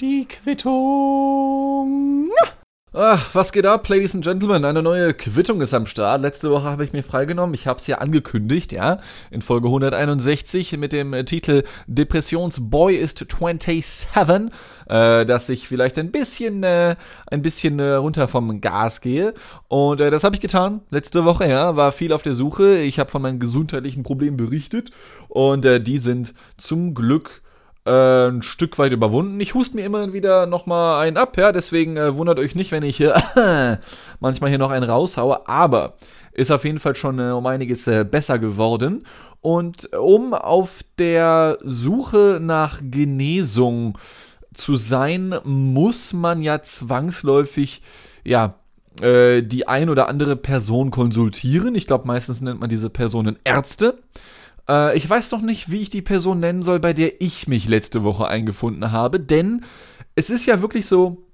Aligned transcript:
Die 0.00 0.26
Quittung. 0.26 2.30
Ach, 2.94 3.34
was 3.34 3.52
geht 3.52 3.66
ab, 3.66 3.86
Ladies 3.86 4.14
and 4.14 4.24
Gentlemen? 4.24 4.64
Eine 4.64 4.82
neue 4.82 5.12
Quittung 5.12 5.60
ist 5.60 5.74
am 5.74 5.84
Start. 5.84 6.22
Letzte 6.22 6.50
Woche 6.50 6.64
habe 6.64 6.84
ich 6.84 6.94
mir 6.94 7.02
freigenommen. 7.02 7.52
Ich 7.52 7.66
habe 7.66 7.78
es 7.78 7.86
ja 7.86 7.98
angekündigt, 7.98 8.72
ja, 8.72 9.00
in 9.30 9.42
Folge 9.42 9.68
161 9.68 10.78
mit 10.78 10.94
dem 10.94 11.12
Titel 11.26 11.64
Depressionsboy 11.86 12.96
ist 12.96 13.18
27, 13.18 14.08
äh, 14.88 15.26
dass 15.26 15.50
ich 15.50 15.68
vielleicht 15.68 15.98
ein 15.98 16.10
bisschen, 16.10 16.62
äh, 16.62 16.96
ein 17.30 17.42
bisschen 17.42 17.78
äh, 17.78 17.96
runter 17.96 18.26
vom 18.26 18.62
Gas 18.62 19.02
gehe. 19.02 19.34
Und 19.68 20.00
äh, 20.00 20.08
das 20.08 20.24
habe 20.24 20.34
ich 20.34 20.40
getan. 20.40 20.80
Letzte 20.88 21.26
Woche, 21.26 21.46
ja, 21.46 21.76
war 21.76 21.92
viel 21.92 22.14
auf 22.14 22.22
der 22.22 22.32
Suche. 22.32 22.78
Ich 22.78 22.98
habe 22.98 23.10
von 23.10 23.20
meinen 23.20 23.38
gesundheitlichen 23.38 24.02
Problemen 24.02 24.38
berichtet 24.38 24.92
und 25.28 25.66
äh, 25.66 25.78
die 25.78 25.98
sind 25.98 26.32
zum 26.56 26.94
Glück 26.94 27.42
äh, 27.88 28.28
ein 28.28 28.42
Stück 28.42 28.78
weit 28.78 28.92
überwunden. 28.92 29.40
Ich 29.40 29.54
huste 29.54 29.76
mir 29.76 29.84
immer 29.84 30.12
wieder 30.12 30.46
nochmal 30.46 31.06
einen 31.06 31.16
ab, 31.16 31.38
ja, 31.38 31.52
deswegen 31.52 31.96
äh, 31.96 32.14
wundert 32.16 32.38
euch 32.38 32.54
nicht, 32.54 32.70
wenn 32.70 32.82
ich 32.82 33.00
äh, 33.00 33.78
manchmal 34.20 34.50
hier 34.50 34.58
noch 34.58 34.70
einen 34.70 34.88
raushaue, 34.88 35.48
aber 35.48 35.94
ist 36.32 36.50
auf 36.50 36.64
jeden 36.64 36.80
Fall 36.80 36.94
schon 36.94 37.18
äh, 37.18 37.30
um 37.30 37.46
einiges 37.46 37.86
äh, 37.86 38.04
besser 38.04 38.38
geworden. 38.38 39.06
Und 39.40 39.94
um 39.94 40.34
auf 40.34 40.80
der 40.98 41.58
Suche 41.62 42.38
nach 42.42 42.80
Genesung 42.82 43.96
zu 44.52 44.76
sein, 44.76 45.34
muss 45.44 46.12
man 46.12 46.42
ja 46.42 46.60
zwangsläufig, 46.60 47.82
ja, 48.24 48.54
die 49.00 49.68
ein 49.68 49.90
oder 49.90 50.08
andere 50.08 50.34
Person 50.34 50.90
konsultieren. 50.90 51.76
Ich 51.76 51.86
glaube, 51.86 52.04
meistens 52.08 52.40
nennt 52.40 52.58
man 52.58 52.68
diese 52.68 52.90
Personen 52.90 53.36
Ärzte. 53.44 53.96
Äh, 54.68 54.96
ich 54.96 55.08
weiß 55.08 55.30
noch 55.30 55.42
nicht, 55.42 55.70
wie 55.70 55.82
ich 55.82 55.90
die 55.90 56.02
Person 56.02 56.40
nennen 56.40 56.62
soll, 56.62 56.80
bei 56.80 56.92
der 56.92 57.20
ich 57.20 57.48
mich 57.48 57.68
letzte 57.68 58.04
Woche 58.04 58.28
eingefunden 58.28 58.92
habe, 58.92 59.20
denn 59.20 59.64
es 60.14 60.30
ist 60.30 60.46
ja 60.46 60.60
wirklich 60.60 60.86
so, 60.86 61.26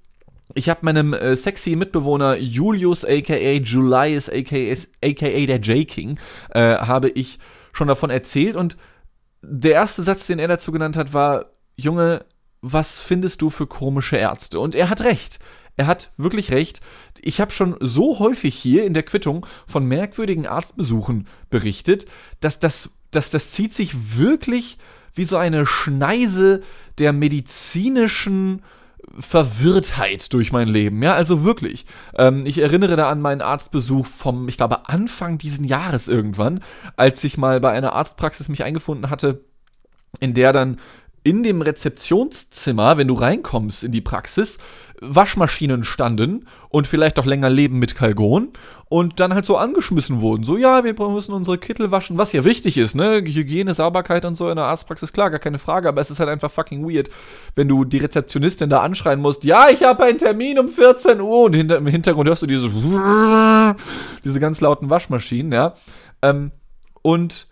ich 0.53 0.69
habe 0.69 0.81
meinem 0.83 1.13
äh, 1.13 1.35
sexy 1.35 1.75
Mitbewohner 1.75 2.37
Julius 2.37 3.03
aka 3.03 3.35
Julius 3.35 4.29
aka, 4.29 4.55
aka 5.03 5.45
der 5.45 5.59
J-King, 5.59 6.19
äh, 6.51 6.77
habe 6.77 7.09
ich 7.09 7.39
schon 7.73 7.87
davon 7.87 8.09
erzählt 8.09 8.55
und 8.55 8.77
der 9.41 9.73
erste 9.73 10.03
Satz, 10.03 10.27
den 10.27 10.39
er 10.39 10.47
dazu 10.47 10.71
genannt 10.71 10.97
hat, 10.97 11.13
war, 11.13 11.51
Junge, 11.75 12.25
was 12.61 12.97
findest 12.97 13.41
du 13.41 13.49
für 13.49 13.67
komische 13.67 14.17
Ärzte? 14.17 14.59
Und 14.59 14.75
er 14.75 14.89
hat 14.89 15.01
recht. 15.01 15.39
Er 15.77 15.87
hat 15.87 16.13
wirklich 16.17 16.51
recht. 16.51 16.79
Ich 17.21 17.41
habe 17.41 17.51
schon 17.51 17.75
so 17.79 18.19
häufig 18.19 18.55
hier 18.55 18.85
in 18.85 18.93
der 18.93 19.03
Quittung 19.03 19.45
von 19.67 19.85
merkwürdigen 19.85 20.47
Arztbesuchen 20.47 21.27
berichtet, 21.49 22.05
dass 22.39 22.59
das 22.59 22.91
das, 23.15 23.31
das 23.31 23.51
zieht 23.51 23.73
sich 23.73 24.17
wirklich 24.17 24.77
wie 25.13 25.25
so 25.25 25.37
eine 25.37 25.65
Schneise 25.65 26.61
der 26.99 27.13
medizinischen 27.13 28.61
Verwirrtheit 29.17 30.33
durch 30.33 30.51
mein 30.51 30.67
Leben. 30.67 31.01
Ja, 31.01 31.13
also 31.13 31.43
wirklich. 31.43 31.85
Ähm, 32.15 32.45
ich 32.45 32.57
erinnere 32.57 32.95
da 32.95 33.09
an 33.09 33.21
meinen 33.21 33.41
Arztbesuch 33.41 34.05
vom, 34.05 34.47
ich 34.49 34.57
glaube, 34.57 34.89
Anfang 34.89 35.37
diesen 35.37 35.63
Jahres 35.63 36.07
irgendwann, 36.07 36.61
als 36.97 37.23
ich 37.23 37.37
mal 37.37 37.59
bei 37.59 37.71
einer 37.71 37.93
Arztpraxis 37.93 38.49
mich 38.49 38.63
eingefunden 38.63 39.09
hatte, 39.09 39.41
in 40.19 40.33
der 40.33 40.53
dann 40.53 40.77
in 41.25 41.41
dem 41.41 41.61
Rezeptionszimmer, 41.63 42.97
wenn 42.97 43.07
du 43.07 43.15
reinkommst 43.15 43.83
in 43.83 43.91
die 43.91 44.01
Praxis, 44.01 44.59
Waschmaschinen 45.01 45.83
standen 45.83 46.47
und 46.69 46.87
vielleicht 46.87 47.19
auch 47.19 47.25
länger 47.25 47.49
leben 47.49 47.79
mit 47.79 47.95
Kalgon 47.95 48.49
und 48.89 49.19
dann 49.19 49.33
halt 49.33 49.43
so 49.43 49.57
angeschmissen 49.57 50.21
wurden. 50.21 50.43
So, 50.43 50.55
ja, 50.55 50.83
wir 50.83 50.93
müssen 51.09 51.33
unsere 51.33 51.57
Kittel 51.57 51.89
waschen, 51.89 52.19
was 52.19 52.31
ja 52.31 52.43
wichtig 52.43 52.77
ist, 52.77 52.93
ne? 52.93 53.15
Hygiene, 53.15 53.73
Sauberkeit 53.73 54.23
und 54.23 54.35
so 54.35 54.49
in 54.49 54.55
der 54.55 54.65
Arztpraxis, 54.65 55.13
klar, 55.13 55.31
gar 55.31 55.39
keine 55.39 55.57
Frage, 55.57 55.89
aber 55.89 55.99
es 55.99 56.11
ist 56.11 56.19
halt 56.19 56.29
einfach 56.29 56.51
fucking 56.51 56.87
weird, 56.87 57.09
wenn 57.55 57.67
du 57.67 57.85
die 57.85 57.97
Rezeptionistin 57.97 58.69
da 58.69 58.81
anschreien 58.81 59.19
musst, 59.19 59.43
ja, 59.45 59.69
ich 59.69 59.83
habe 59.83 60.03
einen 60.03 60.19
Termin 60.19 60.59
um 60.59 60.67
14 60.67 61.19
Uhr 61.19 61.45
und 61.45 61.55
hinter, 61.55 61.77
im 61.77 61.87
Hintergrund 61.87 62.29
hörst 62.29 62.43
du 62.43 62.47
diese, 62.47 62.69
diese 64.23 64.39
ganz 64.39 64.61
lauten 64.61 64.91
Waschmaschinen, 64.91 65.51
ja. 65.51 65.73
Ähm, 66.21 66.51
und 67.01 67.47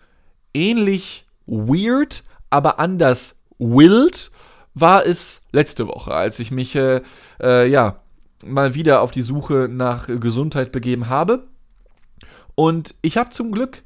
ähnlich 0.54 1.26
weird, 1.46 2.22
aber 2.50 2.78
anders 2.78 3.36
wild 3.58 4.30
war 4.74 5.06
es 5.06 5.42
letzte 5.52 5.86
Woche, 5.86 6.12
als 6.12 6.38
ich 6.40 6.50
mich 6.50 6.74
äh, 6.74 7.02
äh, 7.40 7.68
ja 7.68 8.00
mal 8.44 8.74
wieder 8.74 9.00
auf 9.00 9.10
die 9.10 9.22
Suche 9.22 9.68
nach 9.70 10.08
Gesundheit 10.08 10.72
begeben 10.72 11.08
habe. 11.08 11.44
Und 12.54 12.94
ich 13.02 13.16
habe 13.16 13.30
zum 13.30 13.52
Glück 13.52 13.82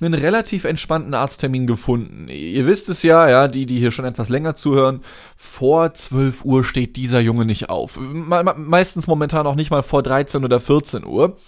einen 0.00 0.14
relativ 0.14 0.64
entspannten 0.64 1.14
Arzttermin 1.14 1.66
gefunden. 1.66 2.28
Ihr 2.28 2.66
wisst 2.66 2.90
es 2.90 3.02
ja, 3.02 3.28
ja, 3.28 3.48
die, 3.48 3.64
die 3.64 3.78
hier 3.78 3.90
schon 3.90 4.04
etwas 4.04 4.28
länger 4.28 4.54
zuhören, 4.54 5.00
vor 5.36 5.94
12 5.94 6.44
Uhr 6.44 6.64
steht 6.64 6.96
dieser 6.96 7.20
Junge 7.20 7.46
nicht 7.46 7.70
auf. 7.70 7.98
Me 7.98 8.54
meistens 8.56 9.06
momentan 9.06 9.46
auch 9.46 9.54
nicht 9.54 9.70
mal 9.70 9.82
vor 9.82 10.02
13 10.02 10.44
oder 10.44 10.60
14 10.60 11.06
Uhr. 11.06 11.38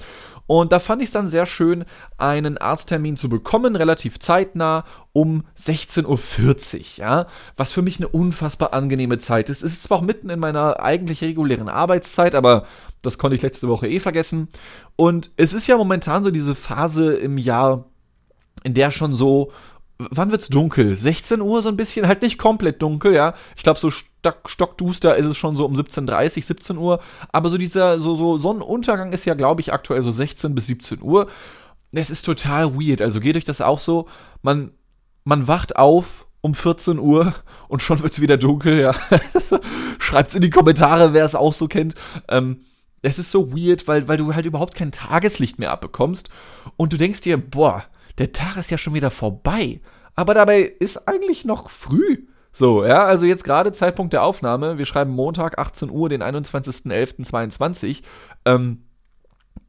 Und 0.48 0.72
da 0.72 0.80
fand 0.80 1.02
ich 1.02 1.08
es 1.08 1.12
dann 1.12 1.28
sehr 1.28 1.44
schön, 1.44 1.84
einen 2.16 2.56
Arzttermin 2.56 3.18
zu 3.18 3.28
bekommen, 3.28 3.76
relativ 3.76 4.18
zeitnah, 4.18 4.84
um 5.12 5.44
16.40 5.60 6.06
Uhr, 6.06 6.80
ja. 6.96 7.26
Was 7.58 7.70
für 7.70 7.82
mich 7.82 7.98
eine 7.98 8.08
unfassbar 8.08 8.72
angenehme 8.72 9.18
Zeit 9.18 9.50
ist. 9.50 9.62
Es 9.62 9.74
ist 9.74 9.82
zwar 9.82 9.98
auch 9.98 10.02
mitten 10.02 10.30
in 10.30 10.40
meiner 10.40 10.82
eigentlich 10.82 11.22
regulären 11.22 11.68
Arbeitszeit, 11.68 12.34
aber 12.34 12.64
das 13.02 13.18
konnte 13.18 13.36
ich 13.36 13.42
letzte 13.42 13.68
Woche 13.68 13.88
eh 13.88 14.00
vergessen. 14.00 14.48
Und 14.96 15.30
es 15.36 15.52
ist 15.52 15.66
ja 15.66 15.76
momentan 15.76 16.24
so 16.24 16.30
diese 16.30 16.54
Phase 16.54 17.14
im 17.14 17.36
Jahr, 17.36 17.84
in 18.64 18.72
der 18.72 18.90
schon 18.90 19.14
so 19.14 19.52
wann 19.98 20.30
wird's 20.30 20.48
dunkel? 20.48 20.96
16 20.96 21.40
Uhr 21.40 21.60
so 21.62 21.68
ein 21.68 21.76
bisschen, 21.76 22.06
halt 22.06 22.22
nicht 22.22 22.38
komplett 22.38 22.80
dunkel, 22.82 23.14
ja. 23.14 23.34
Ich 23.56 23.64
glaube, 23.64 23.80
so 23.80 23.90
stock, 23.90 24.48
stockduster 24.48 25.16
ist 25.16 25.26
es 25.26 25.36
schon 25.36 25.56
so 25.56 25.64
um 25.64 25.74
17.30, 25.74 26.44
17 26.44 26.78
Uhr. 26.78 27.00
Aber 27.32 27.48
so 27.48 27.58
dieser, 27.58 28.00
so, 28.00 28.16
so 28.16 28.38
Sonnenuntergang 28.38 29.12
ist 29.12 29.24
ja, 29.24 29.34
glaube 29.34 29.60
ich, 29.60 29.72
aktuell 29.72 30.02
so 30.02 30.10
16 30.10 30.54
bis 30.54 30.66
17 30.66 31.02
Uhr. 31.02 31.28
Es 31.92 32.10
ist 32.10 32.22
total 32.22 32.74
weird. 32.74 33.02
Also 33.02 33.18
geht 33.20 33.36
euch 33.36 33.44
das 33.44 33.60
auch 33.60 33.80
so? 33.80 34.08
Man, 34.42 34.70
man 35.24 35.48
wacht 35.48 35.76
auf 35.76 36.26
um 36.42 36.54
14 36.54 36.98
Uhr 36.98 37.34
und 37.68 37.82
schon 37.82 38.00
wird's 38.02 38.20
wieder 38.20 38.36
dunkel, 38.36 38.80
ja. 38.80 38.94
Schreibt's 39.98 40.34
in 40.34 40.42
die 40.42 40.50
Kommentare, 40.50 41.12
wer 41.12 41.24
es 41.24 41.34
auch 41.34 41.54
so 41.54 41.66
kennt. 41.66 41.96
Ähm, 42.28 42.62
es 43.02 43.18
ist 43.18 43.30
so 43.30 43.52
weird, 43.52 43.88
weil, 43.88 44.06
weil 44.06 44.16
du 44.16 44.34
halt 44.34 44.46
überhaupt 44.46 44.74
kein 44.74 44.92
Tageslicht 44.92 45.58
mehr 45.58 45.72
abbekommst. 45.72 46.28
Und 46.76 46.92
du 46.92 46.96
denkst 46.96 47.20
dir, 47.20 47.36
boah, 47.36 47.84
der 48.18 48.32
Tag 48.32 48.56
ist 48.56 48.70
ja 48.70 48.78
schon 48.78 48.94
wieder 48.94 49.10
vorbei. 49.10 49.80
Aber 50.14 50.34
dabei 50.34 50.60
ist 50.62 51.08
eigentlich 51.08 51.44
noch 51.44 51.70
früh. 51.70 52.26
So, 52.50 52.84
ja, 52.84 53.04
also 53.04 53.24
jetzt 53.24 53.44
gerade 53.44 53.72
Zeitpunkt 53.72 54.12
der 54.12 54.24
Aufnahme. 54.24 54.78
Wir 54.78 54.86
schreiben 54.86 55.12
Montag, 55.12 55.58
18 55.58 55.90
Uhr, 55.90 56.08
den 56.08 56.22
21.11.22. 56.22 58.02
Ähm, 58.44 58.84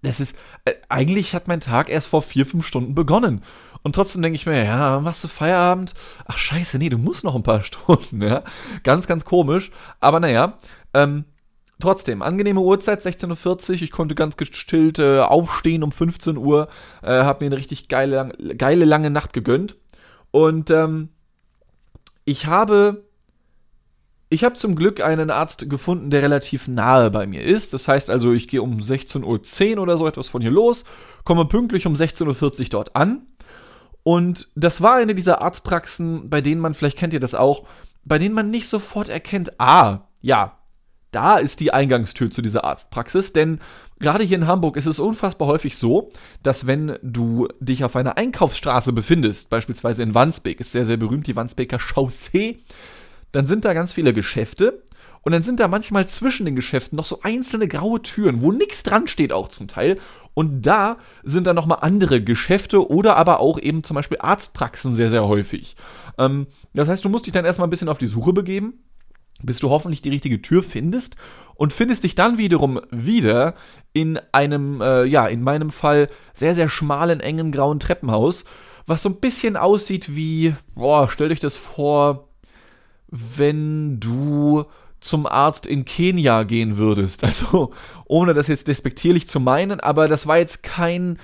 das 0.01 0.19
ist, 0.19 0.35
äh, 0.65 0.73
eigentlich 0.87 1.35
hat 1.35 1.47
mein 1.47 1.59
Tag 1.59 1.89
erst 1.89 2.07
vor 2.07 2.21
vier, 2.21 2.45
fünf 2.45 2.65
Stunden 2.65 2.95
begonnen. 2.95 3.43
Und 3.83 3.93
trotzdem 3.93 4.21
denke 4.21 4.35
ich 4.35 4.45
mir, 4.45 4.63
ja, 4.63 4.99
machst 4.99 5.23
du 5.23 5.27
Feierabend? 5.27 5.93
Ach 6.25 6.37
scheiße, 6.37 6.77
nee, 6.77 6.89
du 6.89 6.97
musst 6.97 7.23
noch 7.23 7.35
ein 7.35 7.43
paar 7.43 7.63
Stunden, 7.63 8.21
ja. 8.21 8.43
Ganz, 8.83 9.07
ganz 9.07 9.25
komisch. 9.25 9.71
Aber 9.99 10.19
naja, 10.19 10.57
ähm, 10.93 11.25
Trotzdem, 11.79 12.21
angenehme 12.21 12.59
Uhrzeit, 12.59 12.99
16.40 12.99 13.69
Uhr. 13.69 13.81
Ich 13.81 13.91
konnte 13.91 14.13
ganz 14.13 14.35
gestillt 14.35 14.99
äh, 14.99 15.19
aufstehen 15.19 15.81
um 15.81 15.93
15 15.93 16.35
Uhr. 16.35 16.67
Äh, 17.01 17.23
hab 17.23 17.39
mir 17.39 17.47
eine 17.47 17.57
richtig 17.57 17.87
geile, 17.87 18.33
geile 18.57 18.83
lange 18.83 19.09
Nacht 19.09 19.31
gegönnt. 19.31 19.77
Und 20.31 20.69
ähm, 20.71 21.09
ich 22.25 22.45
habe. 22.45 23.05
Ich 24.31 24.43
habe 24.43 24.55
zum 24.55 24.75
Glück 24.75 25.01
einen 25.01 25.31
Arzt 25.31 25.71
gefunden, 25.71 26.11
der 26.11 26.21
relativ 26.21 26.67
nahe 26.67 27.09
bei 27.09 27.25
mir 27.25 27.41
ist. 27.41 27.73
Das 27.73 27.87
heißt 27.87 28.11
also, 28.11 28.31
ich 28.31 28.47
gehe 28.47 28.61
um 28.61 28.77
16.10 28.77 29.77
Uhr 29.77 29.81
oder 29.81 29.97
so 29.97 30.05
etwas 30.05 30.27
von 30.27 30.43
hier 30.43 30.51
los, 30.51 30.83
komme 31.23 31.45
pünktlich 31.45 31.87
um 31.87 31.93
16.40 31.93 32.59
Uhr 32.59 32.69
dort 32.69 32.95
an. 32.95 33.25
Und 34.03 34.51
das 34.55 34.81
war 34.81 34.97
eine 34.97 35.15
dieser 35.15 35.41
Arztpraxen, 35.41 36.29
bei 36.29 36.41
denen 36.41 36.61
man, 36.61 36.75
vielleicht 36.75 36.99
kennt 36.99 37.13
ihr 37.13 37.19
das 37.19 37.33
auch, 37.33 37.65
bei 38.05 38.19
denen 38.19 38.35
man 38.35 38.51
nicht 38.51 38.67
sofort 38.67 39.09
erkennt, 39.09 39.59
ah, 39.59 40.01
ja, 40.21 40.58
da 41.11 41.37
ist 41.37 41.59
die 41.59 41.73
Eingangstür 41.73 42.29
zu 42.29 42.41
dieser 42.41 42.63
Arztpraxis, 42.63 43.33
denn 43.33 43.59
gerade 43.99 44.23
hier 44.23 44.37
in 44.37 44.47
Hamburg 44.47 44.77
ist 44.77 44.85
es 44.85 44.99
unfassbar 44.99 45.47
häufig 45.47 45.77
so, 45.77 46.09
dass 46.43 46.67
wenn 46.67 46.97
du 47.01 47.47
dich 47.59 47.83
auf 47.83 47.95
einer 47.95 48.17
Einkaufsstraße 48.17 48.93
befindest, 48.93 49.49
beispielsweise 49.49 50.03
in 50.03 50.13
Wandsbek, 50.13 50.59
ist 50.59 50.71
sehr, 50.71 50.85
sehr 50.85 50.97
berühmt 50.97 51.27
die 51.27 51.35
Wandsbeker 51.35 51.79
Chaussee, 51.79 52.59
dann 53.31 53.47
sind 53.47 53.65
da 53.65 53.73
ganz 53.73 53.91
viele 53.91 54.13
Geschäfte 54.13 54.83
und 55.21 55.31
dann 55.31 55.43
sind 55.43 55.59
da 55.59 55.67
manchmal 55.67 56.07
zwischen 56.07 56.45
den 56.45 56.55
Geschäften 56.55 56.95
noch 56.95 57.05
so 57.05 57.19
einzelne 57.23 57.67
graue 57.67 58.01
Türen, 58.01 58.41
wo 58.41 58.51
nichts 58.51 58.83
dran 58.83 59.07
steht 59.07 59.33
auch 59.33 59.49
zum 59.49 59.67
Teil. 59.67 59.99
Und 60.33 60.61
da 60.61 60.97
sind 61.23 61.47
dann 61.47 61.55
nochmal 61.55 61.79
andere 61.81 62.21
Geschäfte 62.21 62.89
oder 62.89 63.17
aber 63.17 63.39
auch 63.39 63.59
eben 63.59 63.83
zum 63.83 63.95
Beispiel 63.95 64.19
Arztpraxen 64.21 64.93
sehr, 64.93 65.09
sehr 65.09 65.27
häufig. 65.27 65.75
Ähm, 66.17 66.47
das 66.73 66.87
heißt, 66.87 67.03
du 67.03 67.09
musst 67.09 67.25
dich 67.25 67.33
dann 67.33 67.45
erstmal 67.45 67.67
ein 67.67 67.71
bisschen 67.71 67.89
auf 67.89 67.97
die 67.97 68.07
Suche 68.07 68.31
begeben 68.31 68.75
bis 69.41 69.59
du 69.59 69.69
hoffentlich 69.69 70.01
die 70.01 70.09
richtige 70.09 70.41
Tür 70.41 70.63
findest 70.63 71.15
und 71.55 71.73
findest 71.73 72.03
dich 72.03 72.15
dann 72.15 72.37
wiederum 72.37 72.79
wieder 72.89 73.53
in 73.93 74.19
einem, 74.31 74.81
äh, 74.81 75.03
ja, 75.03 75.27
in 75.27 75.41
meinem 75.41 75.71
Fall 75.71 76.07
sehr, 76.33 76.55
sehr 76.55 76.69
schmalen, 76.69 77.19
engen, 77.19 77.51
grauen 77.51 77.79
Treppenhaus, 77.79 78.45
was 78.85 79.03
so 79.03 79.09
ein 79.09 79.19
bisschen 79.19 79.57
aussieht 79.57 80.15
wie, 80.15 80.55
boah, 80.75 81.09
stell 81.09 81.29
dich 81.29 81.39
das 81.39 81.55
vor, 81.55 82.29
wenn 83.09 83.99
du 83.99 84.63
zum 85.01 85.25
Arzt 85.25 85.65
in 85.65 85.85
Kenia 85.85 86.43
gehen 86.43 86.77
würdest. 86.77 87.23
Also, 87.29 87.71
ohne 88.05 88.33
das 88.33 88.47
jetzt 88.47 88.67
despektierlich 88.67 89.27
zu 89.27 89.39
meinen, 89.39 89.79
aber 89.79 90.07
das 90.07 90.27
war 90.27 90.37
jetzt 90.37 90.63
kein, 90.63 91.17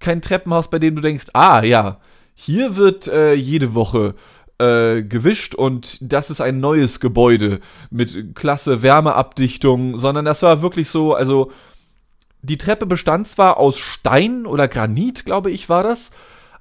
kein 0.00 0.22
Treppenhaus, 0.22 0.70
bei 0.70 0.78
dem 0.78 0.96
du 0.96 1.02
denkst, 1.02 1.26
ah 1.32 1.62
ja, 1.62 2.00
hier 2.34 2.76
wird 2.76 3.08
äh, 3.08 3.34
jede 3.34 3.74
Woche 3.74 4.14
äh, 4.62 5.02
gewischt 5.02 5.56
und 5.56 5.98
das 6.00 6.30
ist 6.30 6.40
ein 6.40 6.60
neues 6.60 7.00
Gebäude 7.00 7.58
mit 7.90 8.36
klasse 8.36 8.82
Wärmeabdichtung, 8.82 9.98
sondern 9.98 10.24
das 10.24 10.42
war 10.42 10.62
wirklich 10.62 10.88
so, 10.88 11.14
also 11.14 11.50
die 12.42 12.58
Treppe 12.58 12.86
bestand 12.86 13.26
zwar 13.26 13.56
aus 13.56 13.78
Stein 13.78 14.46
oder 14.46 14.68
Granit, 14.68 15.24
glaube 15.24 15.50
ich, 15.50 15.68
war 15.68 15.82
das, 15.82 16.12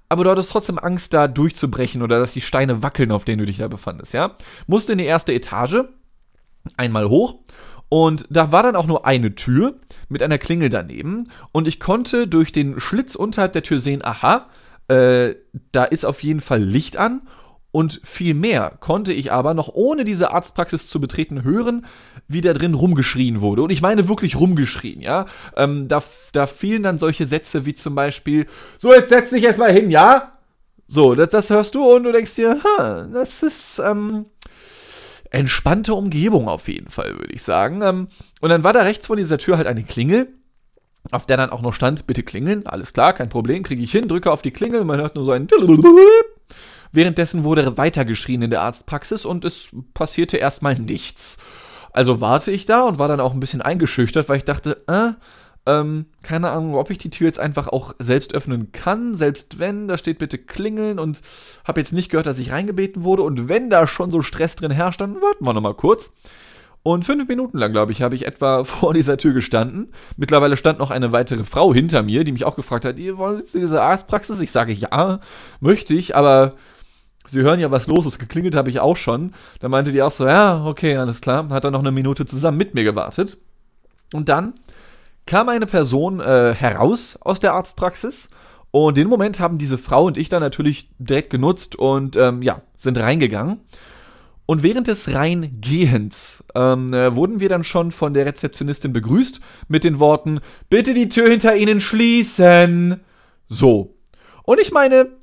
aber 0.09 0.23
du 0.23 0.31
hattest 0.31 0.51
trotzdem 0.51 0.79
Angst, 0.79 1.13
da 1.13 1.27
durchzubrechen 1.27 2.01
oder 2.01 2.17
dass 2.17 2.33
die 2.33 2.41
Steine 2.41 2.81
wackeln, 2.81 3.11
auf 3.11 3.23
denen 3.23 3.39
du 3.39 3.45
dich 3.45 3.57
da 3.57 3.67
befandest, 3.67 4.13
ja? 4.13 4.35
Musste 4.65 4.93
in 4.93 4.97
die 4.97 5.05
erste 5.05 5.33
Etage, 5.33 5.83
einmal 6.77 7.07
hoch 7.07 7.35
und 7.89 8.25
da 8.31 8.51
war 8.51 8.63
dann 8.63 8.75
auch 8.75 8.87
nur 8.87 9.05
eine 9.05 9.35
Tür 9.35 9.75
mit 10.09 10.23
einer 10.23 10.39
Klingel 10.39 10.69
daneben 10.69 11.29
und 11.51 11.67
ich 11.67 11.79
konnte 11.79 12.27
durch 12.27 12.51
den 12.51 12.79
Schlitz 12.79 13.13
unterhalb 13.13 13.53
der 13.53 13.63
Tür 13.63 13.79
sehen, 13.79 14.03
aha, 14.03 14.47
äh, 14.87 15.35
da 15.71 15.83
ist 15.83 16.05
auf 16.05 16.23
jeden 16.23 16.41
Fall 16.41 16.63
Licht 16.63 16.97
an 16.97 17.21
und 17.71 18.01
viel 18.03 18.33
mehr 18.33 18.73
konnte 18.79 19.13
ich 19.13 19.31
aber 19.31 19.53
noch 19.53 19.69
ohne 19.73 20.03
diese 20.03 20.31
Arztpraxis 20.31 20.87
zu 20.87 20.99
betreten 20.99 21.43
hören, 21.43 21.85
wie 22.27 22.41
da 22.41 22.53
drin 22.53 22.73
rumgeschrien 22.73 23.41
wurde. 23.41 23.63
Und 23.63 23.71
ich 23.71 23.81
meine 23.81 24.09
wirklich 24.09 24.35
rumgeschrien, 24.35 25.01
ja. 25.01 25.25
Ähm, 25.55 25.87
da, 25.87 26.03
da 26.33 26.47
fielen 26.47 26.83
dann 26.83 26.99
solche 26.99 27.25
Sätze 27.25 27.65
wie 27.65 27.73
zum 27.73 27.95
Beispiel, 27.95 28.47
so, 28.77 28.93
jetzt 28.93 29.09
setz 29.09 29.29
dich 29.29 29.43
erstmal 29.43 29.71
hin, 29.71 29.89
ja? 29.89 30.33
So, 30.87 31.15
das, 31.15 31.29
das 31.29 31.49
hörst 31.49 31.75
du 31.75 31.85
und 31.85 32.03
du 32.03 32.11
denkst 32.11 32.35
dir, 32.35 32.59
das 33.13 33.43
ist, 33.43 33.79
ähm, 33.79 34.25
entspannte 35.31 35.93
Umgebung 35.93 36.47
auf 36.47 36.67
jeden 36.67 36.89
Fall, 36.89 37.17
würde 37.17 37.33
ich 37.33 37.41
sagen. 37.41 37.81
Ähm, 37.81 38.07
und 38.41 38.49
dann 38.49 38.63
war 38.63 38.73
da 38.73 38.81
rechts 38.81 39.07
vor 39.07 39.15
dieser 39.15 39.37
Tür 39.37 39.57
halt 39.57 39.67
eine 39.67 39.83
Klingel, 39.83 40.27
auf 41.09 41.25
der 41.25 41.37
dann 41.37 41.49
auch 41.49 41.61
noch 41.61 41.73
stand, 41.73 42.05
bitte 42.05 42.21
klingeln, 42.21 42.67
alles 42.67 42.93
klar, 42.93 43.13
kein 43.13 43.29
Problem, 43.29 43.63
kriege 43.63 43.81
ich 43.81 43.91
hin, 43.91 44.07
drücke 44.07 44.31
auf 44.31 44.41
die 44.41 44.51
Klingel, 44.51 44.83
man 44.83 44.99
hört 44.99 45.15
nur 45.15 45.25
so 45.25 45.31
ein 45.31 45.47
Währenddessen 46.91 47.43
wurde 47.43 47.77
weitergeschrien 47.77 48.41
in 48.41 48.49
der 48.49 48.61
Arztpraxis 48.61 49.25
und 49.25 49.45
es 49.45 49.69
passierte 49.93 50.37
erstmal 50.37 50.75
nichts. 50.75 51.37
Also 51.93 52.21
warte 52.21 52.51
ich 52.51 52.65
da 52.65 52.83
und 52.83 52.99
war 52.99 53.07
dann 53.07 53.19
auch 53.19 53.33
ein 53.33 53.39
bisschen 53.39 53.61
eingeschüchtert, 53.61 54.29
weil 54.29 54.37
ich 54.37 54.45
dachte, 54.45 54.83
äh, 54.87 55.11
ähm, 55.65 56.05
keine 56.23 56.49
Ahnung, 56.49 56.75
ob 56.75 56.89
ich 56.89 56.97
die 56.97 57.09
Tür 57.09 57.27
jetzt 57.27 57.39
einfach 57.39 57.67
auch 57.67 57.93
selbst 57.99 58.33
öffnen 58.33 58.71
kann, 58.71 59.13
selbst 59.13 59.59
wenn, 59.59 59.87
da 59.87 59.97
steht 59.97 60.17
bitte 60.17 60.37
klingeln 60.37 60.97
und 60.99 61.21
habe 61.65 61.79
jetzt 61.79 61.93
nicht 61.93 62.09
gehört, 62.09 62.25
dass 62.25 62.39
ich 62.39 62.51
reingebeten 62.51 63.03
wurde 63.03 63.21
und 63.23 63.47
wenn 63.47 63.69
da 63.69 63.85
schon 63.87 64.11
so 64.11 64.21
Stress 64.21 64.55
drin 64.55 64.71
herrscht, 64.71 65.01
dann 65.01 65.15
warten 65.21 65.45
wir 65.45 65.53
nochmal 65.53 65.75
kurz. 65.75 66.11
Und 66.83 67.05
fünf 67.05 67.27
Minuten 67.27 67.59
lang, 67.59 67.73
glaube 67.73 67.91
ich, 67.91 68.01
habe 68.01 68.15
ich 68.15 68.25
etwa 68.25 68.63
vor 68.65 68.93
dieser 68.93 69.17
Tür 69.17 69.33
gestanden. 69.33 69.91
Mittlerweile 70.17 70.57
stand 70.57 70.79
noch 70.79 70.89
eine 70.89 71.11
weitere 71.11 71.43
Frau 71.43 71.73
hinter 71.73 72.01
mir, 72.01 72.23
die 72.23 72.31
mich 72.31 72.45
auch 72.45 72.55
gefragt 72.55 72.85
hat, 72.85 72.97
ihr 72.97 73.17
wollt 73.17 73.53
diese 73.53 73.83
Arztpraxis? 73.83 74.39
Ich 74.39 74.51
sage, 74.51 74.73
ja, 74.73 75.19
möchte 75.59 75.93
ich, 75.93 76.15
aber 76.15 76.55
Sie 77.31 77.41
hören 77.41 77.61
ja, 77.61 77.71
was 77.71 77.87
los 77.87 78.05
ist. 78.05 78.19
Geklingelt 78.19 78.55
habe 78.55 78.69
ich 78.69 78.81
auch 78.81 78.97
schon. 78.97 79.31
Da 79.61 79.69
meinte 79.69 79.93
die 79.93 80.01
auch 80.01 80.11
so, 80.11 80.27
ja, 80.27 80.65
okay, 80.65 80.97
alles 80.97 81.21
klar. 81.21 81.47
Hat 81.49 81.63
dann 81.63 81.71
noch 81.71 81.79
eine 81.79 81.91
Minute 81.91 82.25
zusammen 82.25 82.57
mit 82.57 82.73
mir 82.73 82.83
gewartet. 82.83 83.37
Und 84.11 84.27
dann 84.27 84.53
kam 85.25 85.47
eine 85.47 85.65
Person 85.65 86.19
äh, 86.19 86.53
heraus 86.53 87.17
aus 87.21 87.39
der 87.39 87.53
Arztpraxis. 87.53 88.29
Und 88.71 88.97
den 88.97 89.07
Moment 89.07 89.39
haben 89.39 89.57
diese 89.57 89.77
Frau 89.77 90.05
und 90.05 90.17
ich 90.17 90.27
dann 90.27 90.41
natürlich 90.41 90.89
direkt 90.99 91.29
genutzt 91.29 91.77
und 91.77 92.17
ähm, 92.17 92.41
ja, 92.41 92.63
sind 92.75 92.99
reingegangen. 92.99 93.61
Und 94.45 94.61
während 94.63 94.87
des 94.87 95.13
Reingehens 95.13 96.43
ähm, 96.53 96.93
äh, 96.93 97.15
wurden 97.15 97.39
wir 97.39 97.47
dann 97.47 97.63
schon 97.63 97.93
von 97.93 98.13
der 98.13 98.25
Rezeptionistin 98.25 98.91
begrüßt 98.91 99.39
mit 99.69 99.85
den 99.85 99.99
Worten: 99.99 100.41
Bitte 100.69 100.93
die 100.93 101.07
Tür 101.07 101.29
hinter 101.29 101.55
Ihnen 101.55 101.79
schließen. 101.79 102.99
So. 103.47 103.95
Und 104.43 104.59
ich 104.59 104.73
meine, 104.73 105.20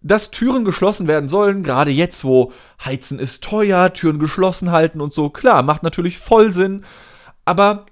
dass 0.00 0.30
Türen 0.30 0.64
geschlossen 0.64 1.08
werden 1.08 1.28
sollen, 1.28 1.62
gerade 1.62 1.90
jetzt, 1.90 2.24
wo 2.24 2.52
Heizen 2.84 3.18
ist 3.18 3.42
teuer, 3.42 3.92
Türen 3.92 4.18
geschlossen 4.18 4.70
halten 4.70 5.00
und 5.00 5.12
so, 5.12 5.30
klar, 5.30 5.62
macht 5.62 5.82
natürlich 5.82 6.18
voll 6.18 6.52
Sinn, 6.52 6.84
aber 7.44 7.86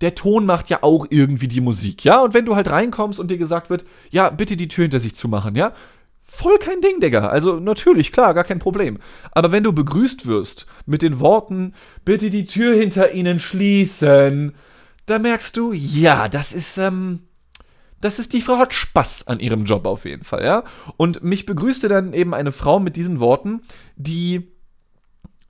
der 0.00 0.14
Ton 0.14 0.46
macht 0.46 0.68
ja 0.68 0.78
auch 0.82 1.06
irgendwie 1.10 1.48
die 1.48 1.60
Musik, 1.60 2.04
ja? 2.04 2.20
Und 2.20 2.34
wenn 2.34 2.44
du 2.44 2.56
halt 2.56 2.70
reinkommst 2.70 3.20
und 3.20 3.30
dir 3.30 3.38
gesagt 3.38 3.70
wird, 3.70 3.84
ja, 4.10 4.30
bitte 4.30 4.56
die 4.56 4.68
Tür 4.68 4.82
hinter 4.82 5.00
sich 5.00 5.14
zu 5.14 5.28
machen, 5.28 5.54
ja? 5.54 5.72
Voll 6.20 6.58
kein 6.58 6.80
Ding, 6.80 7.00
Digga. 7.00 7.28
Also 7.28 7.60
natürlich, 7.60 8.10
klar, 8.10 8.34
gar 8.34 8.44
kein 8.44 8.58
Problem. 8.58 8.98
Aber 9.32 9.52
wenn 9.52 9.62
du 9.62 9.72
begrüßt 9.72 10.26
wirst 10.26 10.66
mit 10.86 11.02
den 11.02 11.20
Worten, 11.20 11.74
bitte 12.04 12.30
die 12.30 12.46
Tür 12.46 12.74
hinter 12.74 13.12
ihnen 13.12 13.38
schließen, 13.38 14.54
da 15.06 15.18
merkst 15.18 15.56
du, 15.56 15.72
ja, 15.72 16.28
das 16.28 16.52
ist, 16.52 16.78
ähm, 16.78 17.20
das 18.02 18.18
ist, 18.18 18.32
die 18.32 18.42
Frau 18.42 18.58
hat 18.58 18.72
Spaß 18.72 19.28
an 19.28 19.40
ihrem 19.40 19.64
Job 19.64 19.86
auf 19.86 20.04
jeden 20.04 20.24
Fall, 20.24 20.44
ja. 20.44 20.64
Und 20.96 21.22
mich 21.22 21.46
begrüßte 21.46 21.88
dann 21.88 22.12
eben 22.12 22.34
eine 22.34 22.52
Frau 22.52 22.80
mit 22.80 22.96
diesen 22.96 23.20
Worten, 23.20 23.62
die, 23.96 24.52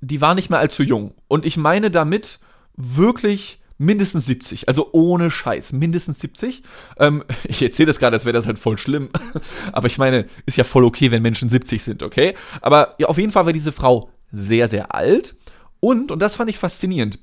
die 0.00 0.20
war 0.20 0.34
nicht 0.34 0.50
mehr 0.50 0.58
allzu 0.58 0.82
jung. 0.82 1.14
Und 1.28 1.46
ich 1.46 1.56
meine 1.56 1.90
damit 1.90 2.40
wirklich 2.76 3.60
mindestens 3.78 4.26
70. 4.26 4.68
Also 4.68 4.90
ohne 4.92 5.30
Scheiß, 5.30 5.72
mindestens 5.72 6.20
70. 6.20 6.62
Ähm, 6.98 7.24
ich 7.44 7.62
erzähle 7.62 7.88
das 7.88 7.98
gerade, 7.98 8.16
als 8.16 8.24
wäre 8.24 8.34
das 8.34 8.46
halt 8.46 8.58
voll 8.58 8.78
schlimm. 8.78 9.10
Aber 9.72 9.86
ich 9.86 9.98
meine, 9.98 10.26
ist 10.46 10.56
ja 10.56 10.64
voll 10.64 10.84
okay, 10.84 11.10
wenn 11.10 11.22
Menschen 11.22 11.48
70 11.48 11.82
sind, 11.82 12.02
okay? 12.02 12.34
Aber 12.60 12.94
ja, 12.98 13.08
auf 13.08 13.18
jeden 13.18 13.32
Fall 13.32 13.46
war 13.46 13.52
diese 13.52 13.72
Frau 13.72 14.10
sehr, 14.30 14.68
sehr 14.68 14.94
alt. 14.94 15.34
Und, 15.80 16.12
und 16.12 16.20
das 16.20 16.36
fand 16.36 16.48
ich 16.50 16.58
faszinierend, 16.58 17.18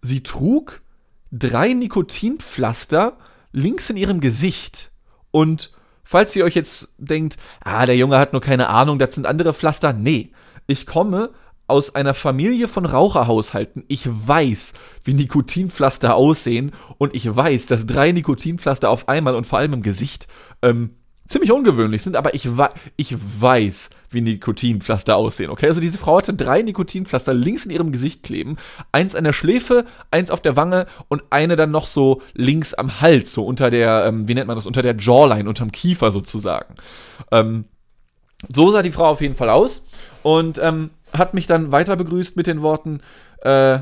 sie 0.00 0.22
trug 0.22 0.80
drei 1.30 1.74
Nikotinpflaster 1.74 3.18
links 3.52 3.90
in 3.90 3.96
ihrem 3.96 4.20
Gesicht. 4.20 4.92
Und 5.30 5.72
falls 6.04 6.34
ihr 6.36 6.44
euch 6.44 6.54
jetzt 6.54 6.88
denkt, 6.98 7.36
ah, 7.60 7.86
der 7.86 7.96
Junge 7.96 8.18
hat 8.18 8.32
nur 8.32 8.42
keine 8.42 8.68
Ahnung, 8.68 8.98
das 8.98 9.14
sind 9.14 9.26
andere 9.26 9.54
Pflaster, 9.54 9.92
nee. 9.92 10.32
Ich 10.66 10.86
komme 10.86 11.30
aus 11.66 11.94
einer 11.94 12.14
Familie 12.14 12.66
von 12.66 12.84
Raucherhaushalten. 12.84 13.84
Ich 13.86 14.08
weiß, 14.08 14.72
wie 15.04 15.14
Nikotinpflaster 15.14 16.16
aussehen 16.16 16.72
und 16.98 17.14
ich 17.14 17.34
weiß, 17.34 17.66
dass 17.66 17.86
drei 17.86 18.10
Nikotinpflaster 18.12 18.90
auf 18.90 19.08
einmal 19.08 19.36
und 19.36 19.46
vor 19.46 19.60
allem 19.60 19.74
im 19.74 19.82
Gesicht 19.82 20.26
ähm, 20.62 20.96
ziemlich 21.30 21.52
ungewöhnlich 21.52 22.02
sind, 22.02 22.16
aber 22.16 22.34
ich, 22.34 22.48
ich 22.96 23.16
weiß, 23.40 23.90
wie 24.10 24.20
Nikotinpflaster 24.20 25.16
aussehen, 25.16 25.50
okay? 25.50 25.68
Also 25.68 25.80
diese 25.80 25.96
Frau 25.96 26.18
hatte 26.18 26.34
drei 26.34 26.62
Nikotinpflaster 26.62 27.32
links 27.32 27.64
in 27.64 27.70
ihrem 27.70 27.92
Gesicht 27.92 28.24
kleben, 28.24 28.56
eins 28.90 29.14
an 29.14 29.22
der 29.22 29.32
Schläfe, 29.32 29.84
eins 30.10 30.32
auf 30.32 30.40
der 30.40 30.56
Wange 30.56 30.86
und 31.08 31.22
eine 31.30 31.54
dann 31.54 31.70
noch 31.70 31.86
so 31.86 32.20
links 32.34 32.74
am 32.74 33.00
Hals, 33.00 33.32
so 33.32 33.46
unter 33.46 33.70
der, 33.70 34.06
ähm, 34.06 34.26
wie 34.26 34.34
nennt 34.34 34.48
man 34.48 34.56
das, 34.56 34.66
unter 34.66 34.82
der 34.82 34.96
Jawline, 34.96 35.48
unterm 35.48 35.70
Kiefer 35.70 36.10
sozusagen. 36.10 36.74
Ähm, 37.30 37.66
so 38.48 38.72
sah 38.72 38.82
die 38.82 38.90
Frau 38.92 39.06
auf 39.06 39.20
jeden 39.20 39.36
Fall 39.36 39.50
aus 39.50 39.86
und 40.24 40.58
ähm, 40.58 40.90
hat 41.12 41.34
mich 41.34 41.46
dann 41.46 41.70
weiter 41.70 41.94
begrüßt 41.94 42.36
mit 42.36 42.48
den 42.48 42.62
Worten, 42.62 43.00
äh, 43.42 43.78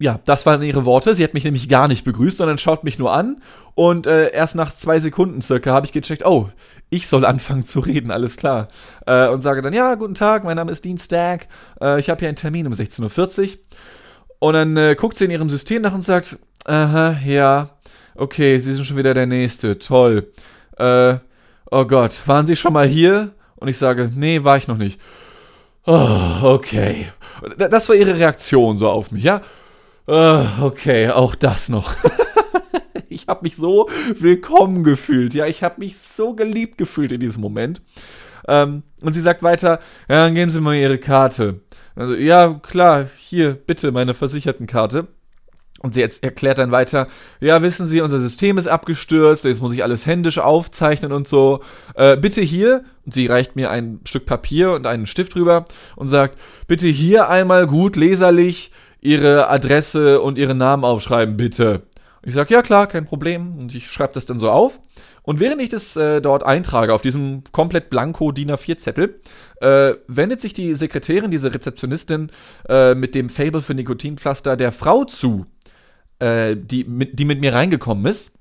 ja, 0.00 0.18
das 0.24 0.46
waren 0.46 0.62
ihre 0.62 0.86
Worte. 0.86 1.14
Sie 1.14 1.22
hat 1.22 1.34
mich 1.34 1.44
nämlich 1.44 1.68
gar 1.68 1.86
nicht 1.86 2.04
begrüßt, 2.04 2.38
sondern 2.38 2.56
schaut 2.56 2.84
mich 2.84 2.98
nur 2.98 3.12
an. 3.12 3.40
Und 3.74 4.06
äh, 4.06 4.32
erst 4.32 4.54
nach 4.54 4.72
zwei 4.72 4.98
Sekunden 4.98 5.42
circa 5.42 5.72
habe 5.72 5.86
ich 5.86 5.92
gecheckt, 5.92 6.24
oh, 6.24 6.48
ich 6.88 7.06
soll 7.06 7.24
anfangen 7.26 7.66
zu 7.66 7.80
reden, 7.80 8.10
alles 8.10 8.36
klar. 8.36 8.68
Äh, 9.06 9.28
und 9.28 9.42
sage 9.42 9.60
dann, 9.60 9.74
ja, 9.74 9.94
guten 9.96 10.14
Tag, 10.14 10.42
mein 10.42 10.56
Name 10.56 10.72
ist 10.72 10.86
Dean 10.86 10.96
Stack. 10.96 11.48
Äh, 11.82 12.00
ich 12.00 12.08
habe 12.08 12.18
hier 12.18 12.28
einen 12.28 12.36
Termin 12.36 12.66
um 12.66 12.72
16.40 12.72 13.42
Uhr. 13.42 13.58
Und 14.38 14.54
dann 14.54 14.76
äh, 14.78 14.96
guckt 14.98 15.18
sie 15.18 15.26
in 15.26 15.30
ihrem 15.30 15.50
System 15.50 15.82
nach 15.82 15.92
und 15.92 16.04
sagt, 16.04 16.38
aha, 16.64 17.16
ja, 17.26 17.70
okay, 18.14 18.58
Sie 18.58 18.72
sind 18.72 18.86
schon 18.86 18.96
wieder 18.96 19.12
der 19.12 19.26
Nächste, 19.26 19.78
toll. 19.78 20.32
Äh, 20.78 21.16
oh 21.70 21.84
Gott, 21.84 22.22
waren 22.24 22.46
Sie 22.46 22.56
schon 22.56 22.72
mal 22.72 22.86
hier? 22.86 23.32
Und 23.56 23.68
ich 23.68 23.76
sage, 23.76 24.10
nee, 24.14 24.42
war 24.42 24.56
ich 24.56 24.66
noch 24.66 24.78
nicht. 24.78 24.98
Oh, 25.86 26.18
okay. 26.42 27.08
Das 27.58 27.88
war 27.90 27.96
ihre 27.96 28.18
Reaktion 28.18 28.78
so 28.78 28.88
auf 28.88 29.10
mich, 29.10 29.24
ja? 29.24 29.42
Uh, 30.10 30.44
okay, 30.60 31.08
auch 31.08 31.36
das 31.36 31.68
noch. 31.68 31.94
ich 33.08 33.28
habe 33.28 33.44
mich 33.44 33.54
so 33.54 33.88
willkommen 34.18 34.82
gefühlt. 34.82 35.34
Ja, 35.34 35.46
ich 35.46 35.62
habe 35.62 35.76
mich 35.78 35.98
so 35.98 36.34
geliebt 36.34 36.78
gefühlt 36.78 37.12
in 37.12 37.20
diesem 37.20 37.40
Moment. 37.40 37.80
Ähm, 38.48 38.82
und 39.02 39.12
sie 39.12 39.20
sagt 39.20 39.44
weiter, 39.44 39.78
ja, 40.08 40.24
dann 40.24 40.34
geben 40.34 40.50
Sie 40.50 40.60
mal 40.60 40.74
Ihre 40.74 40.98
Karte. 40.98 41.60
Also, 41.94 42.16
ja, 42.16 42.54
klar, 42.54 43.06
hier, 43.18 43.52
bitte, 43.54 43.92
meine 43.92 44.14
Versichertenkarte. 44.14 45.06
Und 45.78 45.94
sie 45.94 46.00
jetzt 46.00 46.24
erklärt 46.24 46.58
dann 46.58 46.72
weiter, 46.72 47.06
ja, 47.38 47.62
wissen 47.62 47.86
Sie, 47.86 48.00
unser 48.00 48.20
System 48.20 48.58
ist 48.58 48.66
abgestürzt, 48.66 49.44
jetzt 49.44 49.62
muss 49.62 49.72
ich 49.72 49.84
alles 49.84 50.06
händisch 50.06 50.38
aufzeichnen 50.38 51.12
und 51.12 51.28
so. 51.28 51.62
Äh, 51.94 52.16
bitte 52.16 52.42
hier, 52.42 52.82
und 53.06 53.14
sie 53.14 53.28
reicht 53.28 53.54
mir 53.54 53.70
ein 53.70 54.00
Stück 54.04 54.26
Papier 54.26 54.72
und 54.72 54.88
einen 54.88 55.06
Stift 55.06 55.36
rüber 55.36 55.66
und 55.94 56.08
sagt, 56.08 56.36
bitte 56.66 56.88
hier 56.88 57.28
einmal 57.28 57.68
gut 57.68 57.94
leserlich 57.94 58.72
ihre 59.00 59.48
Adresse 59.48 60.20
und 60.20 60.38
ihren 60.38 60.58
Namen 60.58 60.84
aufschreiben, 60.84 61.36
bitte. 61.36 61.82
Ich 62.22 62.34
sage, 62.34 62.52
ja 62.52 62.62
klar, 62.62 62.86
kein 62.86 63.06
Problem. 63.06 63.58
Und 63.58 63.74
ich 63.74 63.90
schreibe 63.90 64.12
das 64.12 64.26
dann 64.26 64.40
so 64.40 64.50
auf. 64.50 64.78
Und 65.22 65.40
während 65.40 65.62
ich 65.62 65.68
das 65.68 65.96
äh, 65.96 66.20
dort 66.20 66.44
eintrage, 66.44 66.92
auf 66.92 67.02
diesem 67.02 67.44
komplett 67.52 67.90
blanko 67.90 68.32
DIN 68.32 68.50
A4-Zettel, 68.50 69.20
äh, 69.60 69.94
wendet 70.06 70.40
sich 70.40 70.52
die 70.52 70.74
Sekretärin, 70.74 71.30
diese 71.30 71.52
Rezeptionistin, 71.52 72.30
äh, 72.68 72.94
mit 72.94 73.14
dem 73.14 73.28
Fable 73.28 73.62
für 73.62 73.74
Nikotinpflaster 73.74 74.56
der 74.56 74.72
Frau 74.72 75.04
zu, 75.04 75.46
äh, 76.18 76.56
die, 76.56 76.84
mit, 76.84 77.18
die 77.18 77.24
mit 77.24 77.40
mir 77.40 77.54
reingekommen 77.54 78.06
ist. 78.06 78.32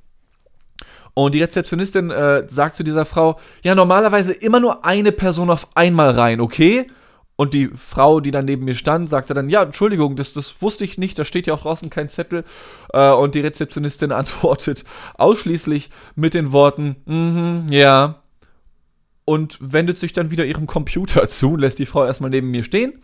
Und 1.14 1.36
die 1.36 1.42
Rezeptionistin 1.42 2.12
äh, 2.12 2.48
sagt 2.48 2.76
zu 2.76 2.84
dieser 2.84 3.06
Frau, 3.06 3.40
ja, 3.64 3.76
normalerweise 3.76 4.34
immer 4.34 4.60
nur 4.60 4.86
eine 4.86 5.12
Person 5.12 5.50
auf 5.50 5.68
einmal 5.76 6.12
rein, 6.12 6.40
okay? 6.40 6.88
Und 7.40 7.54
die 7.54 7.70
Frau, 7.70 8.20
die 8.20 8.32
dann 8.32 8.44
neben 8.44 8.66
mir 8.66 8.76
stand, 8.76 9.08
sagte 9.08 9.34
dann, 9.34 9.48
ja, 9.48 9.64
Entschuldigung, 9.64 10.18
das, 10.18 10.34
das 10.34 10.62
wusste 10.62 10.84
ich 10.84 10.98
nicht, 10.98 11.18
da 11.18 11.24
steht 11.24 11.48
ja 11.48 11.54
auch 11.54 11.62
draußen 11.62 11.90
kein 11.90 12.10
Zettel. 12.10 12.44
Äh, 12.92 13.12
und 13.12 13.34
die 13.34 13.40
Rezeptionistin 13.40 14.12
antwortet 14.12 14.84
ausschließlich 15.18 15.90
mit 16.16 16.34
den 16.34 16.52
Worten, 16.52 16.98
mm 17.06 17.72
ja. 17.72 18.24
Und 19.24 19.58
wendet 19.62 20.00
sich 20.00 20.12
dann 20.12 20.32
wieder 20.32 20.44
ihrem 20.44 20.68
Computer 20.68 21.30
zu, 21.30 21.56
lässt 21.56 21.80
die 21.80 21.86
Frau 21.86 22.04
erstmal 22.04 22.30
neben 22.30 22.52
mir 22.52 22.66
stehen. 22.66 23.02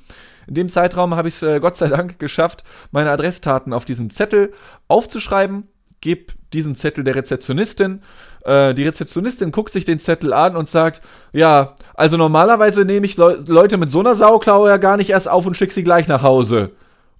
In 0.48 0.56
dem 0.56 0.68
Zeitraum 0.68 1.16
habe 1.16 1.30
ich 1.30 1.36
es 1.36 1.42
äh, 1.42 1.62
Gott 1.62 1.78
sei 1.78 1.88
Dank 1.88 2.20
geschafft, 2.20 2.66
meine 2.92 3.12
Adressdaten 3.12 3.72
auf 3.72 3.86
diesem 3.86 4.10
Zettel 4.10 4.52
aufzuschreiben, 4.90 5.70
gebe 6.02 6.34
diesen 6.54 6.76
Zettel 6.76 7.04
der 7.04 7.16
Rezeptionistin 7.16 8.02
äh, 8.46 8.76
die 8.76 8.84
Rezeptionistin 8.84 9.52
guckt 9.52 9.74
sich 9.74 9.86
den 9.86 10.00
Zettel 10.00 10.32
an 10.32 10.56
und 10.56 10.70
sagt, 10.70 11.02
ja, 11.34 11.76
also 11.96 12.16
normalerweise 12.16 12.86
nehme 12.86 13.06
ich 13.06 13.18
Le 13.18 13.44
Leute 13.48 13.78
mit 13.78 13.90
so 13.90 14.00
einer 14.00 14.16
Sauklaue 14.16 14.70
ja 14.70 14.78
gar 14.78 14.98
nicht 14.98 15.10
erst 15.10 15.28
auf 15.28 15.46
und 15.46 15.58
schicke 15.58 15.74
sie 15.74 15.84
gleich 15.84 16.08
nach 16.08 16.22
Hause. 16.22 16.72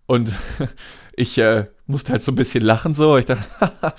Und 0.06 0.32
ich 1.16 1.38
äh, 1.40 1.66
musste 1.88 2.12
halt 2.12 2.24
so 2.24 2.32
ein 2.32 2.36
bisschen 2.36 2.64
lachen 2.64 2.94
so. 2.94 3.18
Ich 3.18 3.26
dachte, 3.26 3.44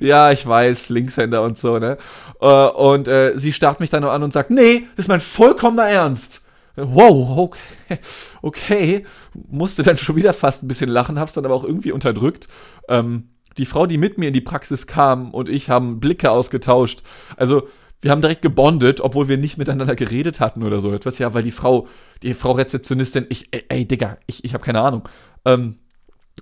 ja, 0.00 0.32
ich 0.32 0.44
weiß, 0.46 0.88
Linkshänder 0.88 1.42
und 1.42 1.56
so, 1.56 1.78
ne? 1.78 1.96
Äh, 2.40 2.46
und 2.46 3.06
äh, 3.06 3.38
sie 3.38 3.52
starrt 3.52 3.78
mich 3.78 3.90
dann 3.90 4.02
nur 4.02 4.12
an 4.12 4.24
und 4.24 4.32
sagt, 4.32 4.50
nee, 4.50 4.88
das 4.96 5.04
ist 5.04 5.08
mein 5.08 5.20
vollkommener 5.20 5.88
Ernst. 5.88 6.44
Wow, 6.76 7.38
okay, 7.38 7.98
okay. 8.42 9.06
Musste 9.48 9.84
dann 9.84 9.96
schon 9.96 10.16
wieder 10.16 10.32
fast 10.32 10.64
ein 10.64 10.68
bisschen 10.68 10.90
lachen, 10.90 11.20
hab's 11.20 11.34
dann 11.34 11.44
aber 11.44 11.54
auch 11.54 11.62
irgendwie 11.62 11.92
unterdrückt. 11.92 12.48
Ähm, 12.88 13.28
die 13.58 13.66
Frau, 13.66 13.86
die 13.86 13.98
mit 13.98 14.18
mir 14.18 14.28
in 14.28 14.34
die 14.34 14.40
Praxis 14.40 14.86
kam 14.86 15.30
und 15.30 15.48
ich 15.48 15.70
haben 15.70 16.00
Blicke 16.00 16.30
ausgetauscht. 16.30 17.02
Also, 17.36 17.68
wir 18.00 18.10
haben 18.10 18.20
direkt 18.20 18.42
gebondet, 18.42 19.00
obwohl 19.00 19.28
wir 19.28 19.38
nicht 19.38 19.56
miteinander 19.56 19.94
geredet 19.94 20.38
hatten 20.38 20.62
oder 20.62 20.80
so 20.80 20.92
etwas. 20.92 21.18
Ja, 21.18 21.32
weil 21.32 21.42
die 21.42 21.50
Frau, 21.50 21.88
die 22.22 22.34
Frau 22.34 22.52
Rezeptionistin, 22.52 23.26
ich, 23.30 23.46
ey, 23.50 23.64
ey 23.68 23.88
Digga, 23.88 24.18
ich, 24.26 24.44
ich 24.44 24.52
habe 24.52 24.62
keine 24.62 24.80
Ahnung. 24.80 25.08
Ähm, 25.46 25.78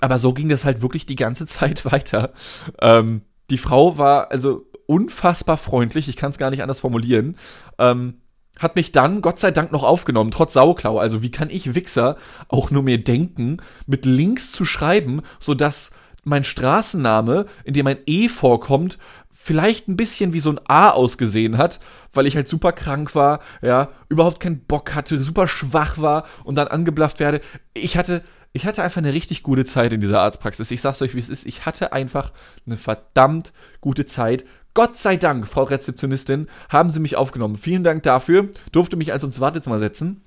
aber 0.01 0.19
so 0.19 0.33
ging 0.33 0.49
das 0.49 0.65
halt 0.65 0.83
wirklich 0.83 1.07
die 1.07 1.17
ganze 1.17 1.47
Zeit 1.47 1.85
weiter. 1.85 2.33
Ähm, 2.81 3.23
die 3.51 3.59
Frau 3.59 3.99
war 3.99 4.31
also 4.33 4.67
unfassbar 4.87 5.57
freundlich, 5.57 6.09
ich 6.09 6.17
kann 6.17 6.33
es 6.33 6.39
gar 6.39 6.51
nicht 6.51 6.63
anders 6.63 6.81
formulieren. 6.81 7.37
Ähm, 7.79 8.23
hat 8.59 8.77
mich 8.77 8.93
dann, 8.93 9.23
Gott 9.23 9.39
sei 9.39 9.51
Dank, 9.51 9.73
noch 9.73 9.83
aufgenommen, 9.83 10.31
trotz 10.31 10.53
Sauklau. 10.53 10.99
Also, 10.99 11.23
wie 11.23 11.31
kann 11.31 11.49
ich 11.49 11.75
Wichser 11.75 12.17
auch 12.49 12.71
nur 12.71 12.83
mir 12.83 13.03
denken, 13.03 13.59
mit 13.87 14.05
Links 14.05 14.53
zu 14.53 14.65
schreiben, 14.65 15.23
sodass 15.39 15.91
mein 16.25 16.45
Straßenname, 16.45 17.47
in 17.65 17.75
dem 17.75 17.87
ein 17.87 17.99
E 18.07 18.29
vorkommt, 18.29 18.99
vielleicht 19.33 19.89
ein 19.89 19.97
bisschen 19.97 20.33
wie 20.33 20.41
so 20.41 20.51
ein 20.51 20.61
A 20.69 20.91
ausgesehen 20.91 21.59
hat, 21.59 21.81
weil 22.13 22.27
ich 22.27 22.37
halt 22.37 22.47
super 22.47 22.73
krank 22.73 23.17
war, 23.17 23.41
ja, 23.61 23.89
überhaupt 24.09 24.39
keinen 24.39 24.61
Bock 24.61 24.95
hatte, 24.95 25.21
super 25.21 25.49
schwach 25.49 25.99
war 25.99 26.27
und 26.45 26.55
dann 26.55 26.69
angeblafft 26.69 27.19
werde. 27.19 27.41
Ich 27.75 27.97
hatte, 27.97 28.23
ich 28.53 28.67
hatte 28.67 28.85
einfach 28.85 28.99
eine 28.99 29.13
richtig 29.13 29.43
gute 29.43 29.65
Zeit 29.65 29.93
in 29.93 30.01
dieser 30.01 30.21
Arztpraxis. 30.21 30.71
Ich 30.71 30.81
sag's 30.81 31.03
euch, 31.03 31.17
wie 31.17 31.19
es 31.19 31.29
ist. 31.29 31.45
Ich 31.45 31.67
hatte 31.67 31.93
einfach 31.93 32.33
eine 32.67 32.77
verdammt 32.77 33.53
gute 33.81 34.07
Zeit. 34.07 34.45
Gott 34.75 34.97
sei 34.97 35.17
Dank, 35.17 35.49
Frau 35.49 35.65
Rezeptionistin, 35.65 36.47
haben 36.69 36.91
Sie 36.91 37.01
mich 37.01 37.17
aufgenommen. 37.17 37.57
Vielen 37.57 37.83
Dank 37.83 38.05
dafür. 38.05 38.49
Durfte 38.71 38.97
mich 38.97 39.13
also 39.13 39.27
ins 39.27 39.41
Wartezimmer 39.41 39.81
setzen. 39.81 40.23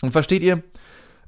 Und 0.00 0.12
versteht 0.12 0.42
ihr, 0.42 0.62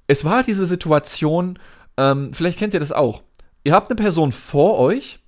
es 0.06 0.24
war 0.24 0.44
diese 0.44 0.66
Situation, 0.66 1.58
ähm, 1.96 2.32
vielleicht 2.32 2.58
kennt 2.58 2.72
ihr 2.72 2.80
das 2.80 2.92
auch 2.92 3.24
ihr 3.66 3.72
habt 3.72 3.90
eine 3.90 3.96
Person 3.96 4.30
vor 4.30 4.78
euch 4.78 5.18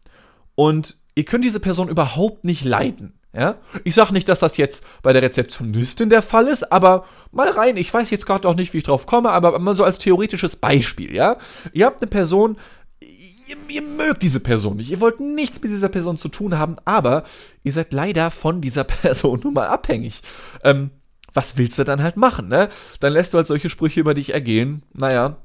und 0.54 0.96
ihr 1.16 1.24
könnt 1.24 1.44
diese 1.44 1.58
Person 1.58 1.88
überhaupt 1.88 2.44
nicht 2.44 2.64
leiden. 2.64 3.18
Ja? 3.32 3.56
Ich 3.82 3.96
sage 3.96 4.12
nicht, 4.12 4.28
dass 4.28 4.38
das 4.38 4.56
jetzt 4.56 4.84
bei 5.02 5.12
der 5.12 5.22
Rezeptionistin 5.22 6.08
der 6.08 6.22
Fall 6.22 6.46
ist, 6.46 6.70
aber 6.70 7.04
mal 7.32 7.50
rein, 7.50 7.76
ich 7.76 7.92
weiß 7.92 8.10
jetzt 8.10 8.26
gerade 8.26 8.46
auch 8.46 8.54
nicht, 8.54 8.72
wie 8.72 8.78
ich 8.78 8.84
drauf 8.84 9.06
komme, 9.06 9.30
aber 9.30 9.58
mal 9.58 9.76
so 9.76 9.82
als 9.82 9.98
theoretisches 9.98 10.54
Beispiel, 10.54 11.12
ja? 11.12 11.36
Ihr 11.72 11.84
habt 11.84 12.00
eine 12.00 12.08
Person, 12.08 12.58
ihr, 13.00 13.56
ihr, 13.68 13.82
mögt 13.82 14.22
diese 14.22 14.38
Person 14.38 14.76
nicht, 14.76 14.92
ihr 14.92 15.00
wollt 15.00 15.18
nichts 15.18 15.60
mit 15.60 15.72
dieser 15.72 15.88
Person 15.88 16.16
zu 16.16 16.28
tun 16.28 16.56
haben, 16.56 16.76
aber 16.84 17.24
ihr 17.64 17.72
seid 17.72 17.92
leider 17.92 18.30
von 18.30 18.60
dieser 18.60 18.84
Person 18.84 19.40
nun 19.42 19.54
mal 19.54 19.66
abhängig. 19.66 20.22
Ähm, 20.62 20.90
was 21.34 21.56
willst 21.56 21.76
du 21.80 21.84
dann 21.84 22.04
halt 22.04 22.16
machen, 22.16 22.46
ne? 22.46 22.68
Dann 23.00 23.12
lässt 23.12 23.34
du 23.34 23.38
halt 23.38 23.48
solche 23.48 23.68
Sprüche 23.68 23.98
über 23.98 24.14
dich 24.14 24.32
ergehen. 24.32 24.82
Naja, 24.94 25.38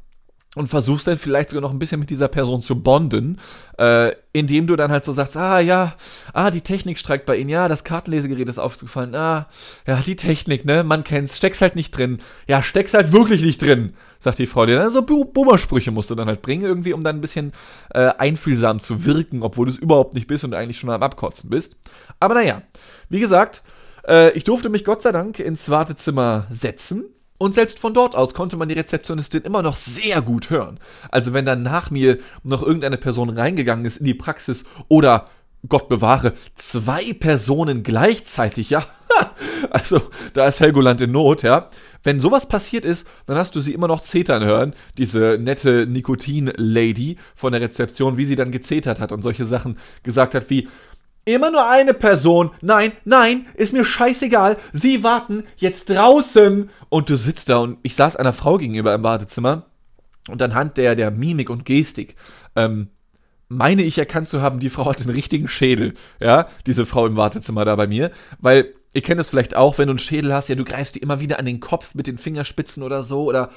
und 0.56 0.68
versuchst 0.68 1.08
dann 1.08 1.18
vielleicht 1.18 1.50
sogar 1.50 1.62
noch 1.62 1.72
ein 1.72 1.80
bisschen 1.80 2.00
mit 2.00 2.10
dieser 2.10 2.28
Person 2.28 2.62
zu 2.62 2.82
bonden, 2.82 3.40
äh, 3.80 4.12
indem 4.34 4.68
du 4.68 4.76
dann 4.76 4.92
halt 4.92 5.04
so 5.04 5.12
sagst, 5.12 5.36
ah 5.36 5.60
ja, 5.60 5.96
ah, 6.34 6.52
die 6.52 6.62
Technik 6.62 7.00
streikt 7.00 7.26
bei 7.26 7.38
ihnen, 7.38 7.50
ja, 7.50 7.68
das 7.68 7.84
Kartenlesegerät 7.84 8.48
ist 8.48 8.60
aufgefallen, 8.60 9.16
ah, 9.16 9.48
ja, 9.88 10.00
die 10.06 10.16
Technik, 10.16 10.66
ne, 10.66 10.84
man 10.84 11.04
kennt's, 11.04 11.38
steck's 11.38 11.62
halt 11.62 11.76
nicht 11.76 11.98
drin. 11.98 12.20
Ja, 12.48 12.62
steck's 12.62 12.94
halt 12.94 13.12
wirklich 13.12 13.42
nicht 13.42 13.62
drin, 13.62 13.94
sagt 14.20 14.40
die 14.40 14.48
Frau 14.48 14.66
dir. 14.66 14.78
Dann 14.78 14.92
so 14.92 15.02
Boomer-Sprüche 15.02 15.92
musst 15.92 16.12
du 16.12 16.16
dann 16.16 16.28
halt 16.28 16.42
bringen, 16.42 16.64
irgendwie, 16.64 16.94
um 16.94 17.04
dann 17.04 17.18
ein 17.18 17.22
bisschen 17.22 17.52
äh, 17.94 18.12
einfühlsam 18.18 18.80
zu 18.80 19.06
wirken, 19.06 19.42
obwohl 19.42 19.66
du 19.66 19.72
es 19.72 19.80
überhaupt 19.80 20.14
nicht 20.14 20.28
bist 20.28 20.44
und 20.44 20.54
eigentlich 20.54 20.80
schon 20.80 20.90
am 20.92 21.02
Abkotzen 21.02 21.50
bist. 21.50 21.76
Aber 22.20 22.36
naja, 22.36 22.62
wie 23.10 23.20
gesagt, 23.20 23.64
äh, 24.08 24.32
ich 24.32 24.44
durfte 24.44 24.70
mich 24.70 24.86
Gott 24.86 25.02
sei 25.02 25.12
Dank 25.12 25.40
ins 25.40 25.70
Wartezimmer 25.70 26.46
setzen 26.50 27.06
und 27.38 27.54
selbst 27.54 27.80
von 27.80 27.94
dort 27.94 28.16
aus 28.16 28.34
konnte 28.34 28.58
man 28.58 28.70
die 28.70 28.76
Rezeptionistin 28.76 29.42
immer 29.44 29.62
noch 29.62 29.76
sehr 29.76 30.22
gut 30.22 30.50
hören. 30.50 30.80
Also 31.10 31.34
wenn 31.34 31.46
dann 31.46 31.64
nach 31.64 31.92
mir 31.92 32.20
noch 32.44 32.62
irgendeine 32.62 32.98
Person 32.98 33.30
reingegangen 33.30 33.86
ist 33.86 33.98
in 33.98 34.06
die 34.06 34.14
Praxis 34.14 34.66
oder 34.88 35.28
Gott 35.68 35.88
bewahre, 35.88 36.34
zwei 36.56 37.14
Personen 37.14 37.84
gleichzeitig, 37.84 38.70
ja. 38.70 38.86
Also, 39.70 40.02
da 40.34 40.48
ist 40.48 40.60
Helgoland 40.60 41.02
in 41.02 41.12
Not, 41.12 41.42
ja. 41.42 41.70
Wenn 42.04 42.20
sowas 42.20 42.48
passiert 42.48 42.86
ist, 42.86 43.08
dann 43.26 43.38
hast 43.38 43.56
du 43.56 43.62
sie 43.62 43.74
immer 43.74 43.88
noch 43.88 44.02
zetern 44.02 44.44
hören, 44.44 44.76
diese 44.98 45.40
nette 45.40 45.88
Nikotin-Lady 45.88 47.18
von 47.34 47.54
der 47.54 47.62
Rezeption, 47.62 48.18
wie 48.18 48.26
sie 48.26 48.36
dann 48.36 48.52
gezetert 48.52 49.00
hat 49.00 49.12
und 49.12 49.22
solche 49.22 49.46
Sachen 49.46 49.78
gesagt 50.04 50.36
hat 50.36 50.50
wie, 50.50 50.68
Immer 51.26 51.52
nur 51.52 51.70
eine 51.70 51.94
Person. 51.94 52.52
Nein, 52.62 52.92
nein, 53.06 53.46
ist 53.54 53.72
mir 53.72 53.86
scheißegal. 53.86 54.58
Sie 54.74 55.04
warten 55.04 55.44
jetzt 55.56 55.90
draußen. 55.90 56.70
Und 56.90 57.10
du 57.10 57.16
sitzt 57.16 57.50
da 57.50 57.60
und 57.60 57.78
ich 57.82 57.96
saß 57.96 58.18
einer 58.18 58.34
Frau 58.34 58.58
gegenüber 58.58 58.94
im 58.94 59.02
Badezimmer. 59.02 59.68
Und 60.28 60.42
anhand 60.42 60.78
der, 60.78 60.96
der 60.96 61.12
Mimik 61.12 61.50
und 61.50 61.66
Gestik, 61.66 62.18
ähm, 62.56 62.90
meine 63.48 63.84
ich 63.84 63.98
erkannt 63.98 64.28
zu 64.28 64.42
haben, 64.42 64.60
die 64.60 64.70
Frau 64.70 64.86
hat 64.86 65.00
einen 65.02 65.12
richtigen 65.12 65.48
Schädel. 65.48 65.94
Ja, 66.20 66.48
diese 66.66 66.86
Frau 66.86 67.06
im 67.06 67.16
Wartezimmer 67.16 67.64
da 67.64 67.76
bei 67.78 67.88
mir. 67.88 68.12
Weil, 68.40 68.74
ihr 68.94 69.02
kennt 69.02 69.22
es 69.22 69.30
vielleicht 69.30 69.56
auch, 69.56 69.78
wenn 69.78 69.88
du 69.88 69.94
einen 69.94 70.00
Schädel 70.00 70.34
hast, 70.34 70.50
ja, 70.50 70.56
du 70.56 70.66
greifst 70.66 70.96
die 70.96 71.00
immer 71.00 71.22
wieder 71.22 71.40
an 71.40 71.46
den 71.46 71.62
Kopf 71.62 71.96
mit 71.96 72.08
den 72.08 72.18
Fingerspitzen 72.18 72.84
oder 72.84 73.02
so. 73.02 73.24
Oder 73.24 73.50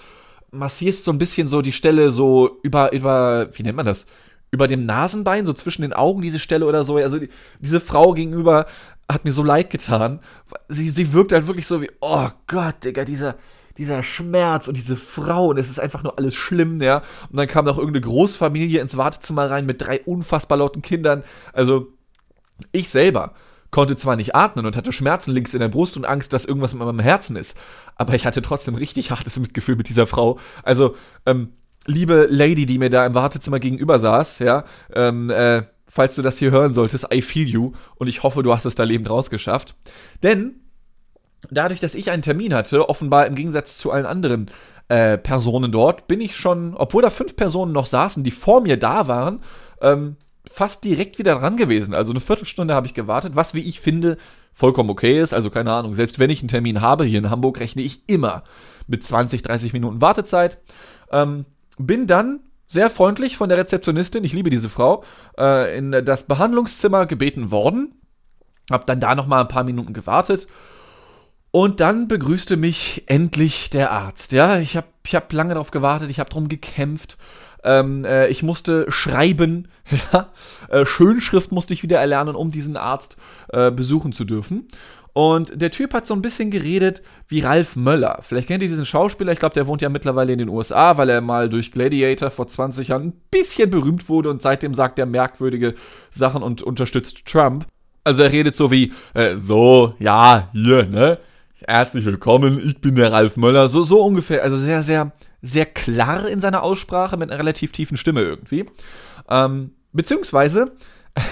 massierst 0.52 1.04
so 1.04 1.11
ein 1.11 1.18
bisschen 1.18 1.49
so 1.49 1.62
die 1.62 1.73
Stelle 1.73 2.11
so 2.11 2.61
über, 2.62 2.92
über, 2.92 3.49
wie 3.54 3.64
nennt 3.64 3.76
man 3.76 3.87
das? 3.87 4.06
Über 4.50 4.66
dem 4.66 4.84
Nasenbein, 4.84 5.46
so 5.46 5.52
zwischen 5.52 5.82
den 5.82 5.92
Augen, 5.92 6.22
diese 6.22 6.38
Stelle 6.38 6.66
oder 6.66 6.84
so. 6.84 6.96
Also 6.96 7.18
die, 7.18 7.28
diese 7.60 7.80
Frau 7.80 8.12
gegenüber 8.12 8.66
hat 9.10 9.24
mir 9.24 9.32
so 9.32 9.42
leid 9.42 9.70
getan. 9.70 10.20
Sie, 10.68 10.90
sie 10.90 11.12
wirkt 11.12 11.32
halt 11.32 11.46
wirklich 11.46 11.66
so 11.66 11.80
wie, 11.80 11.90
oh 12.00 12.28
Gott, 12.46 12.84
Digga, 12.84 13.04
dieser, 13.04 13.36
dieser 13.78 14.02
Schmerz 14.02 14.68
und 14.68 14.76
diese 14.76 14.96
Frau 14.96 15.48
und 15.48 15.58
es 15.58 15.70
ist 15.70 15.80
einfach 15.80 16.02
nur 16.02 16.18
alles 16.18 16.34
schlimm, 16.34 16.80
ja. 16.80 17.02
Und 17.30 17.36
dann 17.36 17.46
kam 17.46 17.64
noch 17.64 17.78
irgendeine 17.78 18.04
Großfamilie 18.04 18.80
ins 18.80 18.96
Wartezimmer 18.96 19.50
rein 19.50 19.66
mit 19.66 19.82
drei 19.82 20.00
unfassbar 20.02 20.58
lauten 20.58 20.82
Kindern. 20.82 21.22
Also, 21.52 21.88
ich 22.72 22.88
selber 22.88 23.34
konnte 23.70 23.96
zwar 23.96 24.16
nicht 24.16 24.34
atmen 24.34 24.64
und 24.64 24.76
hatte 24.76 24.92
Schmerzen 24.92 25.32
links 25.32 25.52
in 25.52 25.60
der 25.60 25.68
Brust 25.68 25.96
und 25.96 26.06
Angst, 26.06 26.32
dass 26.32 26.46
irgendwas 26.46 26.72
mit 26.72 26.82
meinem 26.82 27.00
Herzen 27.00 27.36
ist, 27.36 27.56
aber 27.96 28.14
ich 28.14 28.24
hatte 28.24 28.40
trotzdem 28.40 28.74
richtig 28.74 29.10
hartes 29.10 29.38
Mitgefühl 29.38 29.76
mit 29.76 29.88
dieser 29.88 30.06
Frau. 30.06 30.38
Also, 30.62 30.96
ähm, 31.26 31.52
liebe 31.86 32.28
Lady, 32.30 32.66
die 32.66 32.78
mir 32.78 32.90
da 32.90 33.06
im 33.06 33.14
Wartezimmer 33.14 33.58
gegenüber 33.58 33.98
saß, 33.98 34.40
ja, 34.40 34.64
ähm, 34.94 35.30
äh, 35.30 35.62
falls 35.88 36.14
du 36.14 36.22
das 36.22 36.38
hier 36.38 36.50
hören 36.50 36.74
solltest, 36.74 37.12
I 37.12 37.22
feel 37.22 37.48
you 37.48 37.72
und 37.96 38.08
ich 38.08 38.22
hoffe, 38.22 38.42
du 38.42 38.52
hast 38.52 38.64
es 38.64 38.74
da 38.74 38.84
lebend 38.84 39.08
rausgeschafft. 39.08 39.74
Denn 40.22 40.60
dadurch, 41.50 41.80
dass 41.80 41.94
ich 41.94 42.10
einen 42.10 42.22
Termin 42.22 42.54
hatte, 42.54 42.88
offenbar 42.88 43.26
im 43.26 43.34
Gegensatz 43.34 43.76
zu 43.78 43.90
allen 43.90 44.06
anderen 44.06 44.50
äh, 44.88 45.18
Personen 45.18 45.72
dort, 45.72 46.06
bin 46.06 46.20
ich 46.20 46.36
schon, 46.36 46.74
obwohl 46.74 47.02
da 47.02 47.10
fünf 47.10 47.36
Personen 47.36 47.72
noch 47.72 47.86
saßen, 47.86 48.22
die 48.24 48.30
vor 48.30 48.60
mir 48.60 48.76
da 48.76 49.08
waren, 49.08 49.40
ähm, 49.80 50.16
fast 50.48 50.84
direkt 50.84 51.18
wieder 51.18 51.34
dran 51.34 51.56
gewesen. 51.56 51.94
Also 51.94 52.12
eine 52.12 52.20
Viertelstunde 52.20 52.74
habe 52.74 52.86
ich 52.86 52.94
gewartet, 52.94 53.34
was, 53.34 53.54
wie 53.54 53.68
ich 53.68 53.80
finde, 53.80 54.16
vollkommen 54.52 54.90
okay 54.90 55.20
ist. 55.20 55.34
Also 55.34 55.50
keine 55.50 55.72
Ahnung, 55.72 55.94
selbst 55.94 56.18
wenn 56.18 56.30
ich 56.30 56.40
einen 56.40 56.48
Termin 56.48 56.80
habe 56.80 57.04
hier 57.04 57.18
in 57.18 57.30
Hamburg, 57.30 57.58
rechne 57.60 57.82
ich 57.82 58.08
immer 58.08 58.44
mit 58.86 59.02
20, 59.02 59.42
30 59.42 59.72
Minuten 59.72 60.00
Wartezeit. 60.00 60.58
Ähm, 61.10 61.46
bin 61.78 62.06
dann 62.06 62.40
sehr 62.66 62.90
freundlich 62.90 63.37
von 63.37 63.49
der 63.49 63.59
Rezeptionistin, 63.59 64.25
ich 64.25 64.33
liebe 64.33 64.50
diese 64.50 64.68
Frau, 64.68 65.04
äh, 65.38 65.76
in 65.78 65.92
das 65.92 66.25
Behandlungszimmer 66.25 67.06
gebeten 67.06 67.50
worden. 67.50 67.95
Hab 68.71 68.87
dann 68.87 69.00
da 69.00 69.14
noch 69.14 69.26
mal 69.26 69.40
ein 69.40 69.49
paar 69.49 69.64
Minuten 69.64 69.92
gewartet. 69.92 70.49
Und 71.52 71.80
dann 71.80 72.09
begrüßte 72.09 72.56
mich 72.56 73.04
endlich 73.06 73.71
der 73.71 73.92
Arzt. 73.92 74.33
Ja, 74.33 74.59
ich 74.59 74.76
habe 74.76 74.88
ich 75.06 75.14
hab 75.14 75.33
lange 75.33 75.54
darauf 75.54 75.71
gewartet, 75.71 76.11
ich 76.11 76.18
habe 76.18 76.28
drum 76.28 76.49
gekämpft. 76.49 77.16
Ähm, 77.64 78.04
äh, 78.04 78.28
ich 78.28 78.42
musste 78.42 78.90
schreiben, 78.90 79.68
ja, 80.12 80.26
äh, 80.68 80.85
Schönschrift 80.85 81.52
musste 81.52 81.73
ich 81.73 81.83
wieder 81.83 81.99
erlernen, 81.99 82.35
um 82.35 82.50
diesen 82.50 82.76
Arzt 82.76 83.16
äh, 83.49 83.71
besuchen 83.71 84.12
zu 84.12 84.25
dürfen. 84.25 84.68
Und 85.16 85.62
der 85.62 85.70
Typ 85.70 85.94
hat 85.94 86.06
so 86.06 86.12
ein 86.12 86.20
bisschen 86.20 86.50
geredet 86.50 87.00
wie 87.26 87.40
Ralf 87.40 87.75
Möller. 87.75 88.18
Vielleicht 88.20 88.49
kennt 88.49 88.62
ihr 88.62 88.68
diesen 88.68 88.85
Schauspieler, 88.85 89.32
ich 89.32 89.38
glaube, 89.38 89.54
der 89.54 89.66
wohnt 89.66 89.80
ja 89.80 89.88
mittlerweile 89.88 90.30
in 90.30 90.38
den 90.38 90.50
USA, 90.50 90.99
weil 90.99 91.08
er 91.08 91.23
mal 91.23 91.49
durch 91.49 91.73
Gladiator 91.73 92.30
vor 92.30 92.49
20 92.49 92.88
Jahren 92.88 93.02
ein 93.04 93.12
bisschen 93.30 93.70
berühmt 93.70 94.11
wurde 94.11 94.28
und 94.28 94.42
seitdem 94.42 94.75
sagt 94.75 94.99
er 94.99 95.06
merkwürdige 95.06 95.75
Sachen 96.11 96.42
und 96.42 96.61
unterstützt 96.61 97.25
Trump. 97.25 97.64
Also 98.04 98.25
er 98.25 98.32
redet 98.32 98.56
so 98.56 98.70
wie, 98.70 98.92
äh, 99.14 99.37
so, 99.38 99.94
ja, 100.00 100.50
hier, 100.52 100.85
ne? 100.85 101.18
Herzlich 101.66 102.04
willkommen, 102.04 102.61
ich 102.62 102.82
bin 102.82 102.94
der 102.96 103.11
Ralf 103.11 103.38
Möller. 103.38 103.70
So, 103.70 103.85
so 103.85 104.04
ungefähr, 104.04 104.42
also 104.42 104.58
sehr, 104.58 104.82
sehr, 104.82 105.12
sehr 105.40 105.64
klar 105.64 106.28
in 106.28 106.40
seiner 106.40 106.62
Aussprache 106.62 107.16
mit 107.16 107.30
einer 107.30 107.40
relativ 107.40 107.73
tiefen 107.73 107.96
Stimme 107.96 108.20
irgendwie. 108.20 108.66
Ähm, 109.30 109.70
beziehungsweise, 109.94 110.73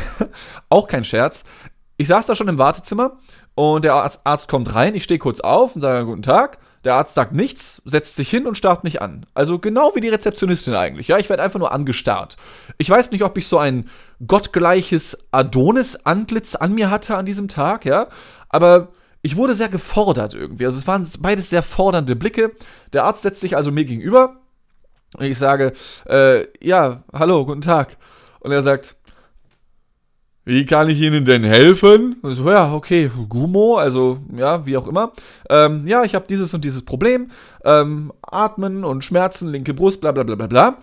auch 0.71 0.88
kein 0.88 1.05
Scherz, 1.05 1.45
ich 1.97 2.09
saß 2.09 2.26
da 2.26 2.35
schon 2.35 2.49
im 2.49 2.59
Wartezimmer 2.59 3.19
und 3.54 3.84
der 3.84 3.94
Arzt, 3.94 4.20
Arzt 4.25 4.49
kommt 4.49 4.75
rein, 4.75 4.94
ich 4.94 5.04
stehe 5.04 5.18
kurz 5.18 5.40
auf 5.40 5.75
und 5.75 5.80
sage 5.80 6.06
Guten 6.06 6.23
Tag. 6.23 6.58
Der 6.84 6.96
Arzt 6.96 7.14
sagt 7.14 7.32
nichts, 7.32 7.80
setzt 7.87 8.14
sich 8.14 8.28
hin 8.28 8.46
und 8.46 8.58
starrt 8.58 8.84
mich 8.84 9.00
an. 9.00 9.25
Also 9.32 9.58
genau 9.58 9.92
wie 9.94 10.00
die 10.00 10.11
Rezeptionistin 10.11 10.75
eigentlich. 10.75 11.08
Ja, 11.08 11.16
ich 11.16 11.30
werde 11.30 11.42
einfach 11.42 11.58
nur 11.58 11.73
angestarrt. 11.73 12.37
Ich 12.76 12.90
weiß 12.90 13.11
nicht, 13.11 13.25
ob 13.25 13.38
ich 13.38 13.49
so 13.49 13.56
ein 13.56 13.88
gottgleiches 14.26 15.18
Adonis-Antlitz 15.30 16.56
an 16.56 16.75
mir 16.75 16.90
hatte 16.90 17.16
an 17.16 17.25
diesem 17.25 17.49
Tag, 17.49 17.87
ja. 17.87 18.06
Aber 18.50 18.88
ich 19.23 19.37
wurde 19.37 19.54
sehr 19.54 19.70
gefordert 19.70 20.34
irgendwie. 20.34 20.66
Also 20.66 20.78
es 20.78 20.87
waren 20.87 21.08
beides 21.20 21.49
sehr 21.49 21.62
fordernde 21.62 22.16
Blicke. 22.16 22.52
Der 22.92 23.04
Arzt 23.04 23.23
setzt 23.23 23.40
sich 23.40 23.56
also 23.56 23.73
mir 23.73 23.87
gegenüber. 23.87 24.37
Und 25.16 25.25
ich 25.25 25.38
sage, 25.38 25.73
äh, 26.06 26.46
ja, 26.62 27.02
hallo, 27.14 27.46
guten 27.46 27.62
Tag. 27.62 27.96
Und 28.40 28.52
er 28.52 28.62
sagt, 28.62 28.96
wie 30.45 30.67
kann 30.67 30.91
ich 30.91 31.01
Ihnen 31.01 31.25
denn 31.25 31.43
helfen? 31.43 32.17
So, 32.23 32.51
ja, 32.51 32.73
okay, 32.73 33.11
Gumo, 33.29 33.77
also 33.77 34.19
ja, 34.37 34.67
wie 34.67 34.77
auch 34.77 34.87
immer. 34.87 35.13
Ähm, 35.49 35.87
ja, 35.87 36.05
ich 36.05 36.15
habe 36.15 36.27
dieses 36.29 36.53
und 36.53 36.65
dieses 36.65 36.85
Problem. 36.85 37.31
Ähm, 37.65 38.13
Atmen 38.23 38.85
und 38.85 39.05
Schmerzen, 39.05 39.49
linke 39.49 39.73
Brust, 39.73 40.01
bla 40.01 40.13
bla 40.13 40.23
bla 40.23 40.35
bla 40.35 40.47
bla. 40.47 40.79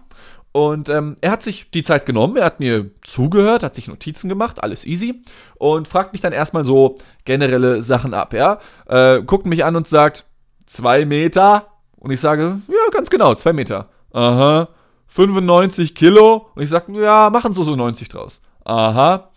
Und 0.53 0.89
ähm, 0.89 1.15
er 1.21 1.31
hat 1.31 1.43
sich 1.43 1.69
die 1.71 1.83
Zeit 1.83 2.05
genommen, 2.05 2.35
er 2.35 2.45
hat 2.45 2.59
mir 2.59 2.89
zugehört, 3.03 3.63
hat 3.63 3.75
sich 3.75 3.87
Notizen 3.87 4.27
gemacht, 4.27 4.61
alles 4.61 4.85
easy. 4.85 5.21
Und 5.55 5.87
fragt 5.87 6.11
mich 6.11 6.21
dann 6.21 6.33
erstmal 6.33 6.65
so 6.65 6.95
generelle 7.23 7.83
Sachen 7.83 8.13
ab, 8.13 8.33
ja. 8.33 8.59
Äh, 8.87 9.21
guckt 9.21 9.45
mich 9.45 9.63
an 9.63 9.75
und 9.75 9.87
sagt, 9.87 10.25
zwei 10.65 11.05
Meter. 11.05 11.67
Und 11.97 12.11
ich 12.11 12.19
sage, 12.19 12.59
ja, 12.67 12.89
ganz 12.91 13.09
genau, 13.09 13.35
zwei 13.35 13.53
Meter. 13.53 13.89
Aha. 14.11 14.69
95 15.07 15.93
Kilo. 15.93 16.47
Und 16.55 16.63
ich 16.63 16.69
sage, 16.69 16.91
ja, 16.99 17.29
machen 17.29 17.53
Sie 17.53 17.63
so 17.63 17.75
90 17.75 18.09
draus. 18.09 18.41
Aha. 18.63 19.29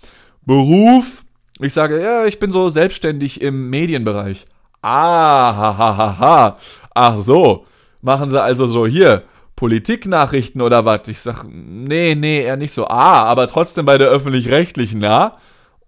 Beruf? 0.42 1.22
Ich 1.60 1.72
sage, 1.72 2.02
ja, 2.02 2.24
ich 2.26 2.38
bin 2.38 2.52
so 2.52 2.68
selbstständig 2.68 3.40
im 3.40 3.70
Medienbereich. 3.70 4.44
Ah, 4.82 6.16
ha. 6.18 6.58
Ach 6.94 7.16
so. 7.16 7.66
Machen 8.02 8.30
Sie 8.30 8.42
also 8.42 8.66
so 8.66 8.86
hier 8.86 9.22
Politiknachrichten 9.56 10.60
oder 10.60 10.84
was? 10.84 11.08
Ich 11.08 11.20
sage, 11.20 11.46
nee, 11.48 12.14
nee, 12.14 12.42
eher 12.42 12.56
nicht 12.56 12.74
so. 12.74 12.86
Ah, 12.86 13.22
aber 13.24 13.48
trotzdem 13.48 13.86
bei 13.86 13.96
der 13.96 14.08
öffentlich-rechtlichen, 14.08 15.00
ja? 15.00 15.38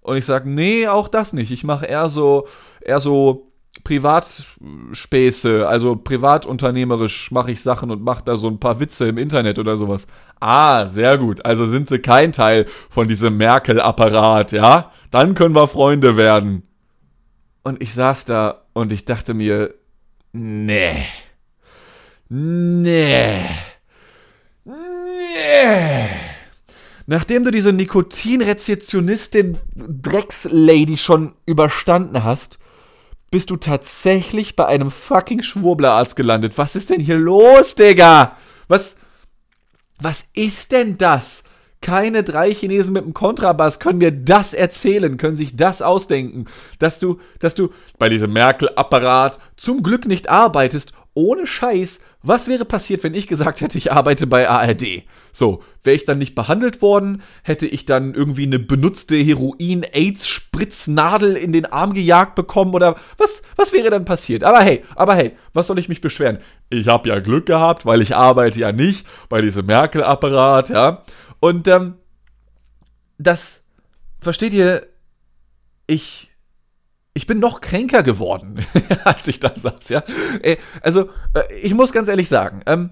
Und 0.00 0.16
ich 0.16 0.24
sage, 0.24 0.48
nee, 0.48 0.86
auch 0.88 1.08
das 1.08 1.32
nicht. 1.32 1.50
Ich 1.50 1.64
mache 1.64 1.86
eher 1.86 2.08
so, 2.08 2.46
eher 2.80 3.00
so 3.00 3.52
Privatspäße, 3.84 5.66
also 5.66 5.96
privatunternehmerisch 5.96 7.30
mache 7.30 7.50
ich 7.50 7.62
Sachen 7.62 7.90
und 7.90 8.02
mache 8.02 8.24
da 8.24 8.36
so 8.36 8.48
ein 8.48 8.60
paar 8.60 8.80
Witze 8.80 9.08
im 9.08 9.18
Internet 9.18 9.58
oder 9.58 9.76
sowas. 9.76 10.06
Ah, 10.40 10.86
sehr 10.86 11.18
gut. 11.18 11.44
Also 11.44 11.64
sind 11.64 11.88
sie 11.88 11.98
kein 11.98 12.32
Teil 12.32 12.66
von 12.90 13.08
diesem 13.08 13.36
Merkel-Apparat, 13.36 14.52
ja? 14.52 14.92
Dann 15.10 15.34
können 15.34 15.54
wir 15.54 15.68
Freunde 15.68 16.16
werden. 16.16 16.62
Und 17.62 17.82
ich 17.82 17.94
saß 17.94 18.26
da 18.26 18.66
und 18.74 18.92
ich 18.92 19.04
dachte 19.04 19.34
mir, 19.34 19.74
nee. 20.32 21.04
Nee. 22.28 23.40
Nee. 24.64 26.08
Nachdem 27.06 27.44
du 27.44 27.50
diese 27.52 27.72
Nikotinrezeptionistin 27.72 29.58
Dreckslady 29.74 30.96
schon 30.96 31.34
überstanden 31.46 32.24
hast, 32.24 32.58
bist 33.36 33.50
du 33.50 33.58
tatsächlich 33.58 34.56
bei 34.56 34.64
einem 34.64 34.90
fucking 34.90 35.42
Schwurblerarzt 35.42 36.16
gelandet. 36.16 36.56
Was 36.56 36.74
ist 36.74 36.88
denn 36.88 37.02
hier 37.02 37.18
los, 37.18 37.74
Digga? 37.74 38.34
Was, 38.66 38.96
was 40.00 40.28
ist 40.32 40.72
denn 40.72 40.96
das? 40.96 41.44
Keine 41.82 42.22
drei 42.22 42.50
Chinesen 42.50 42.94
mit 42.94 43.02
einem 43.02 43.12
Kontrabass 43.12 43.78
können 43.78 43.98
mir 43.98 44.10
das 44.10 44.54
erzählen, 44.54 45.18
können 45.18 45.36
sich 45.36 45.54
das 45.54 45.82
ausdenken, 45.82 46.46
dass 46.78 46.98
du, 46.98 47.20
dass 47.38 47.54
du 47.54 47.74
bei 47.98 48.08
diesem 48.08 48.32
Merkel-Apparat 48.32 49.38
zum 49.58 49.82
Glück 49.82 50.06
nicht 50.06 50.30
arbeitest. 50.30 50.94
Ohne 51.12 51.46
Scheiß 51.46 52.00
was 52.26 52.48
wäre 52.48 52.64
passiert, 52.64 53.04
wenn 53.04 53.14
ich 53.14 53.26
gesagt 53.26 53.60
hätte, 53.60 53.76
ich 53.78 53.92
arbeite 53.92 54.26
bei 54.26 54.48
ARD? 54.48 55.02
So, 55.32 55.62
wäre 55.82 55.96
ich 55.96 56.04
dann 56.04 56.18
nicht 56.18 56.34
behandelt 56.34 56.82
worden? 56.82 57.22
Hätte 57.42 57.66
ich 57.66 57.84
dann 57.84 58.14
irgendwie 58.14 58.46
eine 58.46 58.58
benutzte 58.58 59.16
Heroin-Aids-Spritznadel 59.16 61.36
in 61.36 61.52
den 61.52 61.66
Arm 61.66 61.92
gejagt 61.92 62.34
bekommen? 62.34 62.74
Oder 62.74 62.96
was, 63.18 63.42
was 63.56 63.72
wäre 63.72 63.90
dann 63.90 64.04
passiert? 64.04 64.42
Aber 64.44 64.60
hey, 64.60 64.82
aber 64.94 65.14
hey, 65.14 65.32
was 65.52 65.66
soll 65.68 65.78
ich 65.78 65.88
mich 65.88 66.00
beschweren? 66.00 66.38
Ich 66.68 66.88
habe 66.88 67.08
ja 67.08 67.20
Glück 67.20 67.46
gehabt, 67.46 67.86
weil 67.86 68.02
ich 68.02 68.16
arbeite 68.16 68.58
ja 68.60 68.72
nicht 68.72 69.06
bei 69.28 69.40
diesem 69.40 69.66
Merkel-Apparat, 69.66 70.70
ja. 70.70 71.04
Und 71.38 71.68
ähm, 71.68 71.94
das, 73.18 73.62
versteht 74.20 74.52
ihr, 74.52 74.84
ich 75.86 76.30
ich 77.16 77.26
bin 77.26 77.38
noch 77.38 77.62
kränker 77.62 78.02
geworden, 78.02 78.62
als 79.04 79.26
ich 79.26 79.40
da 79.40 79.50
saß, 79.56 79.88
ja. 79.88 80.02
Äh, 80.42 80.58
also, 80.82 81.08
äh, 81.32 81.54
ich 81.62 81.72
muss 81.72 81.94
ganz 81.94 82.10
ehrlich 82.10 82.28
sagen, 82.28 82.60
ähm, 82.66 82.90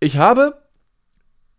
ich 0.00 0.16
habe 0.16 0.62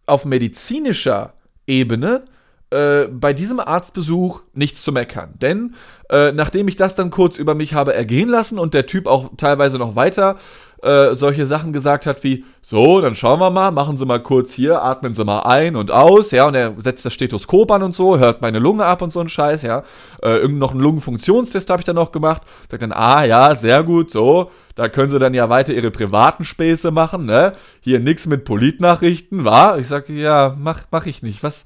auf 0.08 0.26
medizinischer 0.26 1.36
Ebene 1.68 2.26
äh, 2.72 3.08
bei 3.08 3.34
diesem 3.34 3.60
Arztbesuch 3.60 4.42
nichts 4.54 4.84
zu 4.84 4.92
meckern. 4.92 5.34
Denn 5.42 5.76
äh, 6.10 6.32
nachdem 6.32 6.68
ich 6.68 6.76
das 6.76 6.96
dann 6.96 7.12
kurz 7.12 7.38
über 7.38 7.56
mich 7.56 7.74
habe 7.74 7.94
ergehen 7.94 8.30
lassen 8.30 8.58
und 8.58 8.74
der 8.74 8.86
Typ 8.86 9.08
auch 9.08 9.30
teilweise 9.38 9.78
noch 9.78 9.96
weiter 9.96 10.38
äh, 10.82 11.16
solche 11.16 11.46
Sachen 11.46 11.74
gesagt 11.74 12.06
hat 12.06 12.24
wie, 12.24 12.44
so, 12.62 13.02
dann 13.02 13.16
schauen 13.16 13.40
wir 13.40 13.52
mal, 13.52 13.72
machen 13.72 13.98
Sie 13.98 14.06
mal 14.06 14.22
kurz 14.22 14.52
hier, 14.52 14.82
atmen 14.82 15.14
Sie 15.14 15.24
mal 15.24 15.42
ein 15.42 15.76
und 15.76 15.92
aus, 15.92 16.32
ja, 16.32 16.48
und 16.48 16.56
er 16.56 16.74
setzt 16.80 17.06
das 17.06 17.14
Stethoskop 17.14 17.72
an 17.72 17.84
und 17.84 17.94
so, 17.94 18.18
hört 18.18 18.42
meine 18.42 18.60
Lunge 18.60 18.86
ab 18.86 19.02
und 19.02 19.14
so 19.14 19.20
ein 19.20 19.30
Scheiß, 19.30 19.62
ja. 19.62 19.84
Äh, 20.24 20.38
irgend 20.38 20.60
noch 20.60 20.72
einen 20.72 20.80
Lungenfunktionstest 20.80 21.70
habe 21.70 21.82
ich 21.82 21.86
dann 21.86 21.96
noch 21.96 22.12
gemacht. 22.12 22.42
Sagt 22.70 22.82
dann, 22.82 22.94
ah, 22.94 23.24
ja, 23.24 23.56
sehr 23.56 23.84
gut, 23.84 24.10
so, 24.10 24.50
da 24.76 24.90
können 24.90 25.12
Sie 25.12 25.20
dann 25.20 25.34
ja 25.34 25.50
weiter 25.50 25.74
Ihre 25.74 25.92
privaten 25.92 26.46
Späße 26.46 26.90
machen, 26.92 27.26
ne? 27.26 27.54
Hier 27.82 28.00
nix 28.00 28.26
mit 28.26 28.44
Politnachrichten, 28.46 29.46
war? 29.46 29.78
Ich 29.78 29.88
sage, 29.88 30.14
ja, 30.14 30.56
mach, 30.58 30.86
mach 30.90 31.06
ich 31.06 31.22
nicht. 31.22 31.44
Was, 31.44 31.66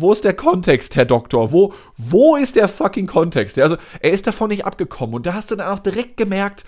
wo 0.00 0.12
ist 0.12 0.24
der 0.24 0.34
Kontext, 0.34 0.96
Herr 0.96 1.04
Doktor? 1.04 1.52
Wo, 1.52 1.72
wo 1.96 2.36
ist 2.36 2.56
der 2.56 2.68
fucking 2.68 3.06
Kontext? 3.06 3.58
Also, 3.58 3.76
er 4.00 4.12
ist 4.12 4.26
davon 4.26 4.48
nicht 4.48 4.64
abgekommen. 4.64 5.14
Und 5.14 5.26
da 5.26 5.34
hast 5.34 5.50
du 5.50 5.56
dann 5.56 5.68
auch 5.68 5.80
direkt 5.80 6.16
gemerkt, 6.16 6.64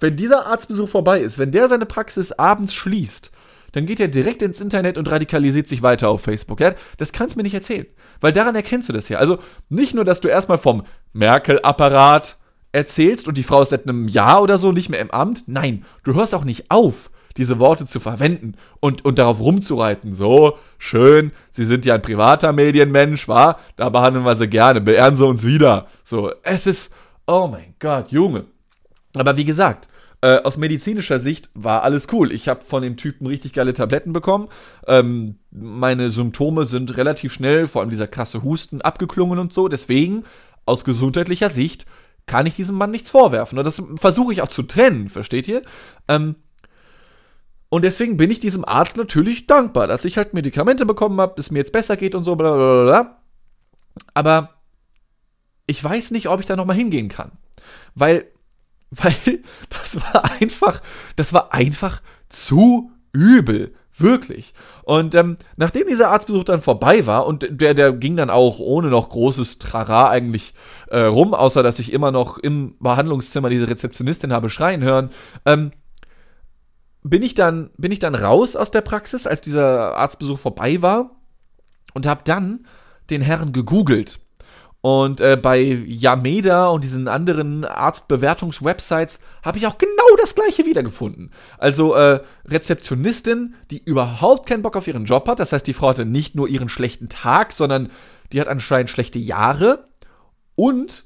wenn 0.00 0.16
dieser 0.16 0.46
Arztbesuch 0.46 0.88
vorbei 0.88 1.20
ist, 1.20 1.38
wenn 1.38 1.52
der 1.52 1.68
seine 1.68 1.86
Praxis 1.86 2.32
abends 2.32 2.74
schließt, 2.74 3.32
dann 3.72 3.86
geht 3.86 4.00
er 4.00 4.08
direkt 4.08 4.42
ins 4.42 4.60
Internet 4.60 4.96
und 4.96 5.10
radikalisiert 5.10 5.68
sich 5.68 5.82
weiter 5.82 6.08
auf 6.08 6.22
Facebook. 6.22 6.60
Ja, 6.60 6.72
das 6.96 7.12
kannst 7.12 7.34
du 7.34 7.38
mir 7.38 7.42
nicht 7.42 7.54
erzählen. 7.54 7.86
Weil 8.20 8.32
daran 8.32 8.54
erkennst 8.54 8.88
du 8.88 8.92
das 8.92 9.08
ja. 9.08 9.18
Also 9.18 9.38
nicht 9.68 9.94
nur, 9.94 10.04
dass 10.04 10.20
du 10.20 10.28
erstmal 10.28 10.58
vom 10.58 10.84
Merkel-Apparat 11.12 12.38
erzählst 12.72 13.28
und 13.28 13.38
die 13.38 13.42
Frau 13.42 13.62
ist 13.62 13.70
seit 13.70 13.84
einem 13.84 14.08
Jahr 14.08 14.42
oder 14.42 14.58
so 14.58 14.72
nicht 14.72 14.88
mehr 14.88 15.00
im 15.00 15.10
Amt. 15.10 15.44
Nein, 15.46 15.84
du 16.04 16.14
hörst 16.14 16.34
auch 16.34 16.44
nicht 16.44 16.70
auf, 16.70 17.10
diese 17.38 17.58
Worte 17.58 17.86
zu 17.86 18.00
verwenden 18.00 18.54
und, 18.80 19.04
und 19.04 19.18
darauf 19.18 19.40
rumzureiten. 19.40 20.14
So, 20.14 20.58
schön, 20.76 21.32
Sie 21.52 21.64
sind 21.64 21.86
ja 21.86 21.94
ein 21.94 22.02
privater 22.02 22.52
Medienmensch, 22.52 23.28
wa? 23.28 23.56
Da 23.76 23.88
behandeln 23.88 24.24
wir 24.24 24.36
Sie 24.36 24.48
gerne, 24.48 24.80
beehren 24.80 25.16
Sie 25.16 25.26
uns 25.26 25.44
wieder. 25.44 25.86
So, 26.04 26.32
es 26.42 26.66
ist, 26.66 26.92
oh 27.26 27.48
mein 27.50 27.74
Gott, 27.78 28.10
Junge. 28.10 28.44
Aber 29.14 29.36
wie 29.36 29.44
gesagt, 29.44 29.88
äh, 30.20 30.42
aus 30.42 30.56
medizinischer 30.56 31.20
Sicht 31.20 31.48
war 31.54 31.84
alles 31.84 32.08
cool. 32.12 32.32
Ich 32.32 32.48
habe 32.48 32.64
von 32.64 32.82
dem 32.82 32.96
Typen 32.96 33.26
richtig 33.26 33.52
geile 33.52 33.72
Tabletten 33.72 34.12
bekommen. 34.12 34.48
Ähm, 34.86 35.36
meine 35.52 36.10
Symptome 36.10 36.64
sind 36.64 36.96
relativ 36.96 37.32
schnell, 37.32 37.68
vor 37.68 37.82
allem 37.82 37.90
dieser 37.90 38.08
krasse 38.08 38.42
Husten, 38.42 38.82
abgeklungen 38.82 39.38
und 39.38 39.52
so. 39.52 39.68
Deswegen, 39.68 40.24
aus 40.66 40.84
gesundheitlicher 40.84 41.50
Sicht, 41.50 41.86
kann 42.26 42.46
ich 42.46 42.56
diesem 42.56 42.76
Mann 42.76 42.90
nichts 42.90 43.10
vorwerfen. 43.10 43.58
Und 43.58 43.64
das 43.64 43.82
versuche 43.96 44.32
ich 44.32 44.42
auch 44.42 44.48
zu 44.48 44.64
trennen, 44.64 45.08
versteht 45.08 45.48
ihr? 45.48 45.62
Ähm, 46.08 46.34
und 47.70 47.82
deswegen 47.82 48.16
bin 48.16 48.30
ich 48.30 48.40
diesem 48.40 48.64
Arzt 48.64 48.96
natürlich 48.96 49.46
dankbar, 49.46 49.86
dass 49.86 50.04
ich 50.04 50.16
halt 50.16 50.34
Medikamente 50.34 50.86
bekommen 50.86 51.20
habe, 51.20 51.38
es 51.38 51.50
mir 51.50 51.58
jetzt 51.58 51.72
besser 51.72 51.96
geht 51.96 52.14
und 52.14 52.24
so, 52.24 52.34
bla 52.34 52.54
bla 52.54 52.84
bla. 52.84 53.18
Aber 54.14 54.54
ich 55.66 55.82
weiß 55.82 56.12
nicht, 56.12 56.28
ob 56.28 56.40
ich 56.40 56.46
da 56.46 56.56
nochmal 56.56 56.76
hingehen 56.76 57.08
kann. 57.08 57.32
Weil, 57.94 58.26
weil 58.90 59.14
das 59.68 59.96
war 59.96 60.30
einfach, 60.40 60.80
das 61.16 61.32
war 61.32 61.52
einfach 61.52 62.00
zu 62.28 62.90
übel. 63.12 63.74
Wirklich. 64.00 64.54
Und 64.84 65.16
ähm, 65.16 65.38
nachdem 65.56 65.88
dieser 65.88 66.10
Arztbesuch 66.10 66.44
dann 66.44 66.62
vorbei 66.62 67.04
war, 67.06 67.26
und 67.26 67.48
der, 67.50 67.74
der 67.74 67.92
ging 67.92 68.16
dann 68.16 68.30
auch 68.30 68.60
ohne 68.60 68.90
noch 68.90 69.08
großes 69.10 69.58
Trara 69.58 70.08
eigentlich 70.08 70.54
äh, 70.86 71.00
rum, 71.00 71.34
außer 71.34 71.64
dass 71.64 71.80
ich 71.80 71.92
immer 71.92 72.12
noch 72.12 72.38
im 72.38 72.76
Behandlungszimmer 72.78 73.50
diese 73.50 73.68
Rezeptionistin 73.68 74.32
habe 74.32 74.50
schreien 74.50 74.82
hören, 74.84 75.10
ähm, 75.44 75.72
bin 77.02 77.22
ich 77.22 77.34
dann, 77.34 77.70
bin 77.76 77.92
ich 77.92 77.98
dann 77.98 78.14
raus 78.14 78.56
aus 78.56 78.70
der 78.70 78.80
Praxis, 78.80 79.26
als 79.26 79.40
dieser 79.40 79.96
Arztbesuch 79.96 80.38
vorbei 80.38 80.82
war 80.82 81.16
und 81.94 82.06
habe 82.06 82.22
dann 82.24 82.66
den 83.10 83.22
Herrn 83.22 83.52
gegoogelt. 83.52 84.20
Und 84.80 85.20
äh, 85.20 85.36
bei 85.36 85.60
Yameda 85.60 86.68
und 86.68 86.84
diesen 86.84 87.08
anderen 87.08 87.64
Arztbewertungswebsites 87.64 89.18
habe 89.42 89.58
ich 89.58 89.66
auch 89.66 89.76
genau 89.76 90.16
das 90.20 90.36
gleiche 90.36 90.66
wiedergefunden. 90.66 91.32
Also 91.58 91.94
äh, 91.94 92.20
Rezeptionistin, 92.46 93.54
die 93.72 93.82
überhaupt 93.82 94.48
keinen 94.48 94.62
Bock 94.62 94.76
auf 94.76 94.86
ihren 94.86 95.04
Job 95.04 95.26
hat. 95.28 95.40
Das 95.40 95.52
heißt, 95.52 95.66
die 95.66 95.74
Frau 95.74 95.88
hatte 95.88 96.04
nicht 96.04 96.36
nur 96.36 96.48
ihren 96.48 96.68
schlechten 96.68 97.08
Tag, 97.08 97.52
sondern 97.52 97.90
die 98.32 98.40
hat 98.40 98.46
anscheinend 98.46 98.90
schlechte 98.90 99.18
Jahre. 99.18 99.88
Und 100.54 101.04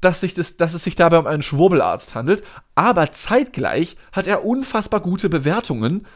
dass, 0.00 0.20
sich 0.20 0.34
das, 0.34 0.56
dass 0.56 0.74
es 0.74 0.84
sich 0.84 0.96
dabei 0.96 1.18
um 1.18 1.26
einen 1.26 1.42
Schwurbelarzt 1.42 2.14
handelt. 2.14 2.42
Aber 2.74 3.12
zeitgleich 3.12 3.96
hat 4.12 4.26
er 4.26 4.44
unfassbar 4.44 5.00
gute 5.00 5.28
Bewertungen 5.28 6.06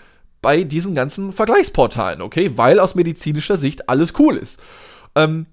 bei 0.41 0.65
diesen 0.65 0.95
ganzen 0.95 1.33
Vergleichsportalen, 1.33 2.21
okay? 2.21 2.57
Weil 2.57 2.79
aus 2.79 2.95
medizinischer 2.95 3.57
Sicht 3.57 3.89
alles 3.89 4.13
cool 4.19 4.37
ist. 4.37 4.63
Ähm, 5.15 5.47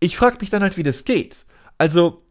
ich 0.00 0.16
frage 0.16 0.38
mich 0.40 0.50
dann 0.50 0.62
halt, 0.62 0.76
wie 0.76 0.82
das 0.82 1.04
geht. 1.04 1.46
Also, 1.78 2.22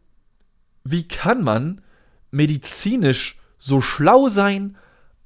wie 0.84 1.06
kann 1.06 1.42
man 1.42 1.82
medizinisch 2.30 3.38
so 3.58 3.80
schlau 3.80 4.28
sein, 4.28 4.76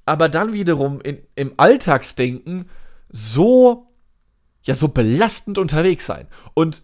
aber 0.05 0.29
dann 0.29 0.53
wiederum 0.53 1.01
in, 1.01 1.19
im 1.35 1.55
Alltagsdenken 1.57 2.69
so, 3.09 3.89
ja, 4.63 4.75
so 4.75 4.89
belastend 4.89 5.59
unterwegs 5.59 6.07
sein? 6.07 6.27
Und 6.55 6.83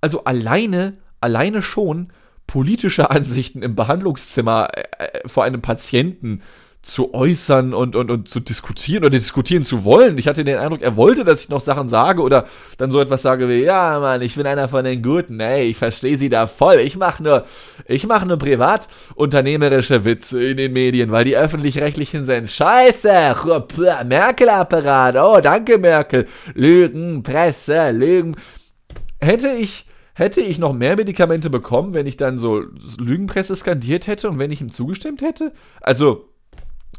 also 0.00 0.24
alleine, 0.24 0.98
alleine 1.20 1.62
schon 1.62 2.12
politische 2.50 3.10
Ansichten 3.10 3.62
im 3.62 3.76
Behandlungszimmer 3.76 4.68
äh, 4.74 4.80
äh 4.80 5.28
vor 5.28 5.44
einem 5.44 5.62
Patienten 5.62 6.42
zu 6.82 7.14
äußern 7.14 7.74
und, 7.74 7.94
und, 7.94 8.10
und 8.10 8.28
zu 8.28 8.40
diskutieren 8.40 9.04
oder 9.04 9.10
diskutieren 9.10 9.62
zu 9.62 9.84
wollen. 9.84 10.18
Ich 10.18 10.26
hatte 10.26 10.42
den 10.42 10.56
Eindruck, 10.56 10.82
er 10.82 10.96
wollte, 10.96 11.24
dass 11.24 11.42
ich 11.42 11.48
noch 11.48 11.60
Sachen 11.60 11.88
sage 11.88 12.22
oder 12.22 12.46
dann 12.78 12.90
so 12.90 12.98
etwas 13.00 13.22
sage 13.22 13.48
wie, 13.48 13.62
ja, 13.62 14.00
Mann, 14.00 14.20
ich 14.22 14.34
bin 14.34 14.46
einer 14.46 14.66
von 14.66 14.84
den 14.84 15.00
Guten, 15.00 15.38
ey, 15.38 15.64
ich 15.64 15.76
verstehe 15.76 16.16
sie 16.16 16.28
da 16.28 16.48
voll. 16.48 16.76
Ich 16.80 16.96
mache 16.96 17.22
nur, 17.22 17.44
ich 17.86 18.06
mache 18.06 18.26
nur 18.26 18.38
privat 18.38 18.88
unternehmerische 19.14 20.04
Witze 20.04 20.42
in 20.42 20.56
den 20.56 20.72
Medien, 20.72 21.12
weil 21.12 21.24
die 21.24 21.36
öffentlich-rechtlichen 21.36 22.24
sind. 22.24 22.50
Scheiße, 22.50 23.36
Merkel-Apparat, 24.06 25.16
oh, 25.16 25.38
danke 25.40 25.78
Merkel. 25.78 26.26
Lügen, 26.54 27.22
Presse, 27.22 27.92
Lügen. 27.92 28.34
Hätte 29.20 29.50
ich, 29.50 29.84
hätte 30.20 30.42
ich 30.42 30.58
noch 30.58 30.74
mehr 30.74 30.96
Medikamente 30.96 31.48
bekommen, 31.48 31.94
wenn 31.94 32.06
ich 32.06 32.18
dann 32.18 32.38
so 32.38 32.62
Lügenpresse 32.98 33.56
skandiert 33.56 34.06
hätte 34.06 34.28
und 34.28 34.38
wenn 34.38 34.50
ich 34.50 34.60
ihm 34.60 34.70
zugestimmt 34.70 35.22
hätte? 35.22 35.52
Also, 35.80 36.28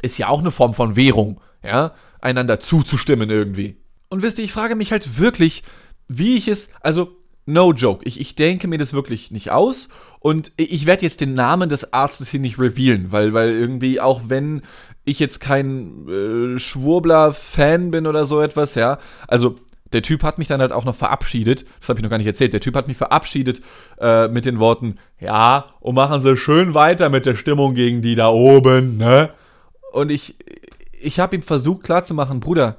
ist 0.02 0.18
ja 0.18 0.26
auch 0.26 0.40
eine 0.40 0.50
Form 0.50 0.74
von 0.74 0.96
Währung, 0.96 1.40
ja, 1.62 1.94
einander 2.20 2.58
zuzustimmen 2.58 3.30
irgendwie. 3.30 3.76
Und 4.08 4.22
wisst 4.22 4.40
ihr, 4.40 4.44
ich 4.44 4.52
frage 4.52 4.74
mich 4.74 4.90
halt 4.90 5.20
wirklich, 5.20 5.62
wie 6.08 6.36
ich 6.36 6.48
es, 6.48 6.70
also, 6.80 7.16
no 7.46 7.72
joke, 7.72 8.04
ich, 8.04 8.20
ich 8.20 8.34
denke 8.34 8.66
mir 8.66 8.78
das 8.78 8.92
wirklich 8.92 9.30
nicht 9.30 9.52
aus 9.52 9.88
und 10.18 10.50
ich 10.56 10.86
werde 10.86 11.04
jetzt 11.04 11.20
den 11.20 11.34
Namen 11.34 11.68
des 11.68 11.92
Arztes 11.92 12.28
hier 12.28 12.40
nicht 12.40 12.58
revealen, 12.58 13.12
weil, 13.12 13.32
weil 13.32 13.52
irgendwie, 13.52 14.00
auch 14.00 14.22
wenn 14.26 14.62
ich 15.04 15.20
jetzt 15.20 15.38
kein 15.38 16.08
äh, 16.08 16.58
Schwurbler-Fan 16.58 17.92
bin 17.92 18.08
oder 18.08 18.24
so 18.24 18.40
etwas, 18.40 18.74
ja, 18.74 18.98
also 19.28 19.56
der 19.92 20.02
Typ 20.02 20.22
hat 20.22 20.38
mich 20.38 20.48
dann 20.48 20.60
halt 20.60 20.72
auch 20.72 20.84
noch 20.84 20.94
verabschiedet. 20.94 21.64
Das 21.80 21.88
habe 21.88 21.98
ich 21.98 22.02
noch 22.02 22.10
gar 22.10 22.18
nicht 22.18 22.26
erzählt. 22.26 22.52
Der 22.52 22.60
Typ 22.60 22.76
hat 22.76 22.88
mich 22.88 22.96
verabschiedet 22.96 23.62
äh, 24.00 24.28
mit 24.28 24.46
den 24.46 24.58
Worten: 24.58 24.98
Ja, 25.20 25.66
und 25.80 25.94
machen 25.94 26.22
Sie 26.22 26.36
schön 26.36 26.74
weiter 26.74 27.10
mit 27.10 27.26
der 27.26 27.34
Stimmung 27.34 27.74
gegen 27.74 28.02
die 28.02 28.14
da 28.14 28.28
oben, 28.28 28.96
ne? 28.96 29.30
Und 29.92 30.10
ich, 30.10 30.36
ich 31.00 31.20
habe 31.20 31.36
ihm 31.36 31.42
versucht 31.42 31.84
klarzumachen, 31.84 32.40
Bruder, 32.40 32.78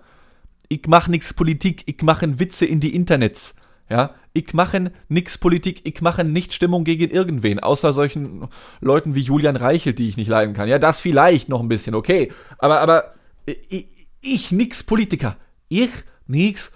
ich 0.68 0.88
mache 0.88 1.12
nix 1.12 1.34
Politik, 1.34 1.84
ich 1.86 2.02
mache 2.02 2.40
Witze 2.40 2.66
in 2.66 2.80
die 2.80 2.96
Internets. 2.96 3.56
Ja, 3.90 4.16
ich 4.34 4.54
mache 4.54 4.92
nix 5.10 5.38
Politik, 5.38 5.82
ich 5.84 6.02
mache 6.02 6.24
nicht 6.24 6.54
Stimmung 6.54 6.84
gegen 6.84 7.12
irgendwen, 7.12 7.60
außer 7.60 7.94
solchen 7.94 8.48
Leuten 8.80 9.14
wie 9.14 9.22
Julian 9.22 9.56
Reichelt, 9.56 10.00
die 10.00 10.08
ich 10.08 10.18
nicht 10.18 10.30
leiden 10.30 10.56
kann. 10.56 10.68
Ja, 10.68 10.80
das 10.80 11.00
vielleicht 11.00 11.50
noch 11.50 11.60
ein 11.60 11.68
bisschen, 11.68 11.94
okay. 11.94 12.32
Aber, 12.58 12.80
aber 12.82 13.14
ich, 13.46 13.88
ich 14.22 14.52
nix 14.52 14.84
Politiker. 14.84 15.38
Ich 15.70 15.92
nix, 16.26 16.72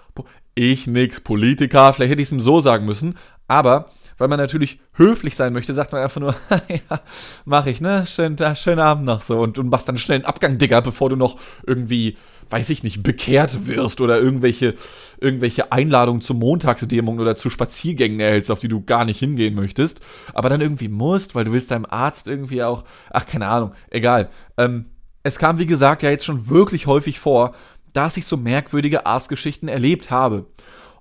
ich 0.57 0.87
nix 0.87 1.21
Politiker. 1.21 1.93
Vielleicht 1.93 2.11
hätte 2.11 2.21
ich 2.21 2.27
es 2.27 2.33
ihm 2.33 2.39
so 2.39 2.59
sagen 2.59 2.85
müssen. 2.85 3.17
Aber 3.47 3.91
weil 4.17 4.27
man 4.27 4.39
natürlich 4.39 4.79
höflich 4.93 5.35
sein 5.35 5.53
möchte, 5.53 5.75
sagt 5.75 5.91
man 5.91 6.01
einfach 6.01 6.19
nur, 6.19 6.35
ja, 6.69 7.01
mach 7.45 7.67
ich, 7.67 7.81
ne? 7.81 8.05
Schönen, 8.07 8.35
schönen 8.55 8.79
Abend 8.79 9.05
noch 9.05 9.21
so. 9.21 9.39
Und 9.39 9.57
du 9.57 9.63
machst 9.63 9.87
dann 9.87 9.97
schnell 9.97 10.17
einen 10.17 10.25
Abgang, 10.25 10.57
Digga, 10.57 10.81
bevor 10.81 11.09
du 11.09 11.15
noch 11.15 11.37
irgendwie, 11.65 12.17
weiß 12.49 12.69
ich 12.71 12.83
nicht, 12.83 13.03
bekehrt 13.03 13.67
wirst 13.67 14.01
oder 14.01 14.19
irgendwelche, 14.19 14.73
irgendwelche 15.19 15.71
Einladungen 15.71 16.21
zu 16.21 16.33
Montagsdämungen 16.33 17.21
oder 17.21 17.35
zu 17.35 17.51
Spaziergängen 17.51 18.19
erhältst, 18.19 18.49
auf 18.49 18.59
die 18.59 18.69
du 18.69 18.83
gar 18.83 19.05
nicht 19.05 19.19
hingehen 19.19 19.53
möchtest. 19.53 20.01
Aber 20.33 20.49
dann 20.49 20.61
irgendwie 20.61 20.89
musst, 20.89 21.35
weil 21.35 21.45
du 21.45 21.51
willst 21.51 21.69
deinem 21.69 21.85
Arzt 21.87 22.27
irgendwie 22.27 22.63
auch, 22.63 22.85
ach, 23.11 23.27
keine 23.27 23.47
Ahnung, 23.47 23.73
egal. 23.91 24.29
Ähm, 24.57 24.85
es 25.21 25.37
kam, 25.37 25.59
wie 25.59 25.65
gesagt, 25.67 26.01
ja 26.03 26.09
jetzt 26.09 26.25
schon 26.25 26.49
wirklich 26.49 26.87
häufig 26.87 27.19
vor, 27.19 27.53
dass 27.97 28.15
ich 28.15 28.27
so 28.27 28.37
merkwürdige 28.37 29.07
Arztgeschichten 29.07 29.67
erlebt 29.67 30.11
habe. 30.11 30.45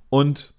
Und 0.08 0.54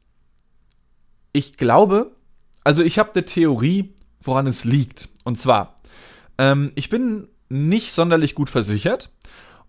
ich 1.33 1.57
glaube, 1.57 2.15
also 2.63 2.83
ich 2.83 2.99
habe 2.99 3.11
eine 3.13 3.25
Theorie, 3.25 3.95
woran 4.21 4.45
es 4.45 4.63
liegt. 4.63 5.09
Und 5.23 5.39
zwar, 5.39 5.77
ähm, 6.37 6.71
ich 6.75 6.89
bin 6.89 7.27
nicht 7.49 7.91
sonderlich 7.91 8.35
gut 8.35 8.51
versichert. 8.51 9.11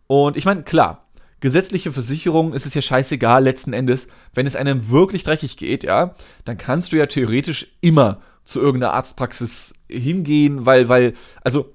Und 0.07 0.37
ich 0.37 0.45
meine, 0.45 0.63
klar, 0.63 1.09
gesetzliche 1.41 1.91
Versicherung 1.91 2.53
ist 2.53 2.67
es 2.67 2.75
ja 2.75 2.83
scheißegal 2.83 3.43
letzten 3.43 3.73
Endes. 3.73 4.09
Wenn 4.35 4.47
es 4.47 4.55
einem 4.55 4.91
wirklich 4.91 5.23
dreckig 5.23 5.57
geht, 5.57 5.85
ja, 5.85 6.17
dann 6.45 6.59
kannst 6.59 6.93
du 6.93 6.97
ja 6.97 7.07
theoretisch 7.07 7.69
immer 7.81 8.21
zu 8.45 8.61
irgendeiner 8.61 8.93
Arztpraxis 8.93 9.73
hingehen, 9.89 10.67
weil, 10.67 10.91
weil, 10.91 11.15
also, 11.43 11.75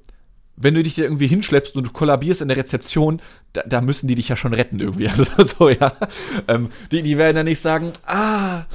wenn 0.55 0.73
du 0.75 0.83
dich 0.83 0.95
da 0.95 1.03
irgendwie 1.03 1.27
hinschleppst 1.27 1.75
und 1.75 1.87
du 1.87 1.91
kollabierst 1.91 2.41
in 2.41 2.47
der 2.47 2.57
Rezeption, 2.57 3.21
da, 3.53 3.63
da 3.65 3.81
müssen 3.81 4.07
die 4.07 4.15
dich 4.15 4.29
ja 4.29 4.35
schon 4.35 4.53
retten 4.53 4.79
irgendwie. 4.79 5.09
Also, 5.37 5.55
so, 5.57 5.69
ja. 5.69 5.93
Ähm, 6.47 6.69
die, 6.91 7.01
die 7.01 7.17
werden 7.17 7.37
ja 7.37 7.43
nicht 7.43 7.59
sagen, 7.59 7.91
ah, 8.05 8.65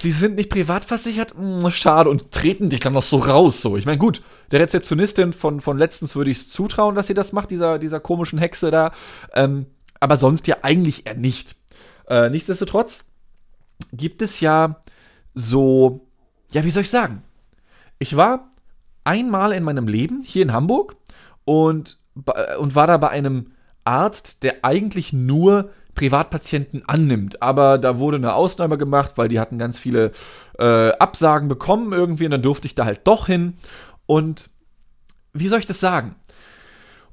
Sie 0.00 0.12
sind 0.12 0.36
nicht 0.36 0.48
privat 0.48 0.84
versichert? 0.84 1.34
Hm, 1.34 1.70
schade. 1.70 2.08
Und 2.08 2.32
treten 2.32 2.70
dich 2.70 2.80
dann 2.80 2.94
noch 2.94 3.02
so 3.02 3.18
raus. 3.18 3.60
So. 3.60 3.76
Ich 3.76 3.84
meine, 3.84 3.98
gut, 3.98 4.22
der 4.50 4.60
Rezeptionistin 4.60 5.34
von, 5.34 5.60
von 5.60 5.76
letztens 5.76 6.16
würde 6.16 6.30
ich 6.30 6.38
es 6.38 6.50
zutrauen, 6.50 6.94
dass 6.94 7.06
sie 7.06 7.14
das 7.14 7.32
macht, 7.32 7.50
dieser, 7.50 7.78
dieser 7.78 8.00
komischen 8.00 8.38
Hexe 8.38 8.70
da. 8.70 8.92
Ähm, 9.34 9.66
aber 9.98 10.16
sonst 10.16 10.46
ja 10.46 10.56
eigentlich 10.62 11.06
eher 11.06 11.16
nicht. 11.16 11.56
Äh, 12.08 12.30
nichtsdestotrotz 12.30 13.04
gibt 13.92 14.22
es 14.22 14.40
ja 14.40 14.80
so, 15.34 16.06
ja, 16.52 16.64
wie 16.64 16.70
soll 16.70 16.84
ich 16.84 16.90
sagen? 16.90 17.22
Ich 17.98 18.16
war 18.16 18.50
einmal 19.04 19.52
in 19.52 19.64
meinem 19.64 19.86
Leben 19.86 20.22
hier 20.22 20.42
in 20.42 20.52
Hamburg 20.52 20.96
und, 21.50 21.96
und 22.60 22.76
war 22.76 22.86
da 22.86 22.96
bei 22.96 23.08
einem 23.08 23.50
Arzt, 23.82 24.44
der 24.44 24.64
eigentlich 24.64 25.12
nur 25.12 25.70
Privatpatienten 25.96 26.84
annimmt. 26.86 27.42
Aber 27.42 27.76
da 27.76 27.98
wurde 27.98 28.18
eine 28.18 28.34
Ausnahme 28.34 28.78
gemacht, 28.78 29.14
weil 29.16 29.26
die 29.26 29.40
hatten 29.40 29.58
ganz 29.58 29.76
viele 29.76 30.12
äh, 30.60 30.92
Absagen 30.92 31.48
bekommen 31.48 31.92
irgendwie 31.92 32.26
und 32.26 32.30
dann 32.30 32.42
durfte 32.42 32.68
ich 32.68 32.76
da 32.76 32.84
halt 32.84 33.00
doch 33.02 33.26
hin. 33.26 33.54
Und 34.06 34.50
wie 35.32 35.48
soll 35.48 35.58
ich 35.58 35.66
das 35.66 35.80
sagen? 35.80 36.14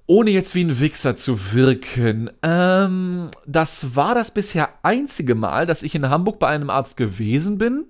Ohne 0.05 0.29
jetzt 0.29 0.53
wie 0.53 0.65
ein 0.65 0.79
Wichser 0.79 1.15
zu 1.15 1.53
wirken. 1.53 2.29
Ähm, 2.43 3.31
das 3.47 3.95
war 3.95 4.13
das 4.13 4.29
bisher 4.29 4.69
einzige 4.83 5.33
Mal, 5.33 5.65
dass 5.65 5.81
ich 5.81 5.95
in 5.95 6.11
Hamburg 6.11 6.37
bei 6.37 6.47
einem 6.47 6.69
Arzt 6.69 6.95
gewesen 6.95 7.57
bin, 7.57 7.85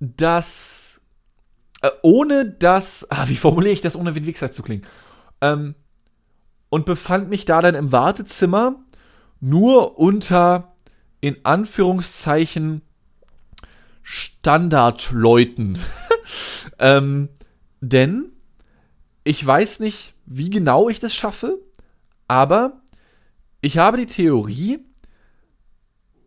das 0.00 1.02
äh, 1.82 1.90
ohne 2.00 2.48
das, 2.48 3.06
ah, 3.10 3.28
wie 3.28 3.36
formuliere 3.36 3.74
ich 3.74 3.82
das, 3.82 3.96
ohne 3.96 4.14
wie 4.14 4.20
ein 4.20 4.26
Wichser 4.26 4.50
zu 4.50 4.62
klingen? 4.62 4.86
Ähm, 5.42 5.74
und 6.70 6.86
befand 6.86 7.28
mich 7.28 7.44
da 7.44 7.60
dann 7.60 7.74
im 7.74 7.92
Wartezimmer 7.92 8.76
nur 9.40 9.98
unter 9.98 10.72
in 11.20 11.44
Anführungszeichen 11.44 12.80
Standardleuten. 14.02 15.78
ähm, 16.78 17.28
denn 17.80 18.32
ich 19.24 19.44
weiß 19.44 19.80
nicht, 19.80 20.14
wie 20.26 20.50
genau 20.50 20.88
ich 20.88 20.98
das 20.98 21.14
schaffe, 21.14 21.60
aber 22.26 22.80
ich 23.60 23.78
habe 23.78 23.96
die 23.96 24.06
Theorie, 24.06 24.80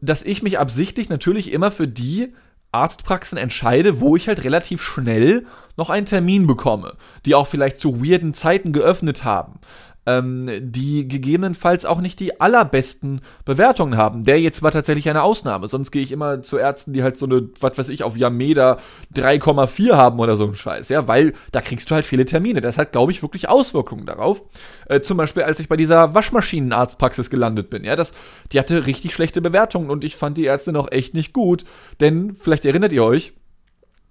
dass 0.02 0.24
ich 0.24 0.44
mich 0.44 0.60
absichtlich 0.60 1.10
natürlich 1.10 1.52
immer 1.52 1.72
für 1.72 1.88
die 1.88 2.34
Arztpraxen 2.72 3.38
entscheide, 3.38 4.00
wo 4.00 4.16
ich 4.16 4.28
halt 4.28 4.44
relativ 4.44 4.82
schnell 4.82 5.46
noch 5.78 5.90
einen 5.90 6.06
Termin 6.06 6.48
bekomme, 6.48 6.94
die 7.26 7.36
auch 7.36 7.48
vielleicht 7.48 7.80
zu 7.80 8.04
weirden 8.04 8.34
Zeiten 8.34 8.74
geöffnet 8.74 9.24
haben 9.24 9.60
ähm, 10.06 10.50
die 10.60 11.08
gegebenenfalls 11.08 11.86
auch 11.86 12.00
nicht 12.00 12.20
die 12.20 12.40
allerbesten 12.40 13.22
Bewertungen 13.44 13.98
haben. 13.98 14.24
Der 14.24 14.40
jetzt 14.40 14.62
war 14.62 14.72
tatsächlich 14.72 15.10
eine 15.10 15.24
Ausnahme. 15.24 15.68
Sonst 15.68 15.92
gehe 15.92 16.04
ich 16.04 16.12
immer 16.12 16.42
zu 16.42 16.58
Ärzten, 16.58 16.94
die 16.94 17.04
halt 17.04 17.18
so 17.18 17.26
eine, 17.26 17.50
was 17.60 17.78
weiß 17.78 17.90
ich, 17.90 18.04
auf 18.04 18.16
Yameda 18.18 18.78
3,4 19.16 19.96
haben 19.96 20.20
oder 20.20 20.36
so 20.36 20.46
ein 20.46 20.54
Scheiß, 20.54 20.90
ja, 20.90 21.08
weil 21.08 21.34
da 21.52 21.62
kriegst 21.62 21.90
du 21.90 21.96
halt 21.96 22.06
viele 22.06 22.26
Termine. 22.26 22.62
Das 22.62 22.78
hat, 22.78 22.92
glaube 22.92 23.12
ich, 23.12 23.22
wirklich 23.22 23.50
Auswirkungen 23.50 24.06
darauf. 24.06 24.44
Äh, 24.88 25.02
zum 25.02 25.18
Beispiel, 25.18 25.44
als 25.44 25.60
ich 25.60 25.70
bei 25.70 25.78
dieser 25.78 26.14
Waschmaschinenarztpraxis 26.14 27.30
gelandet 27.30 27.70
bin, 27.70 27.84
ja, 27.84 27.96
das, 27.96 28.14
die 28.52 28.60
hatte 28.60 28.86
richtig 28.86 29.14
schlechte 29.14 29.42
Bewertungen 29.42 29.90
und 29.90 30.04
ich 30.04 30.16
fand 30.16 30.38
die 30.38 30.46
Ärzte 30.46 30.72
noch 30.72 30.92
echt 30.92 31.14
nicht 31.14 31.34
gut. 31.34 31.64
Denn, 32.00 32.36
vielleicht 32.40 32.66
erinnert 32.66 32.94
ihr 32.94 33.04
euch, 33.04 33.34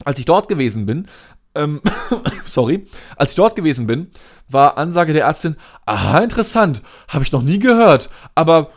als 0.05 0.19
ich 0.19 0.25
dort 0.25 0.49
gewesen 0.49 0.87
bin, 0.87 1.07
ähm, 1.55 1.81
sorry, 2.45 2.87
als 3.17 3.33
ich 3.33 3.37
dort 3.37 3.57
gewesen 3.57 3.87
bin, 3.87 4.09
war 4.49 4.77
Ansage 4.79 5.13
der 5.13 5.25
Ärztin, 5.25 5.57
aha, 5.87 6.19
interessant, 6.21 6.83
habe 7.09 7.25
ich 7.25 7.33
noch 7.33 7.43
nie 7.43 7.59
gehört, 7.59 8.11
aber 8.35 8.71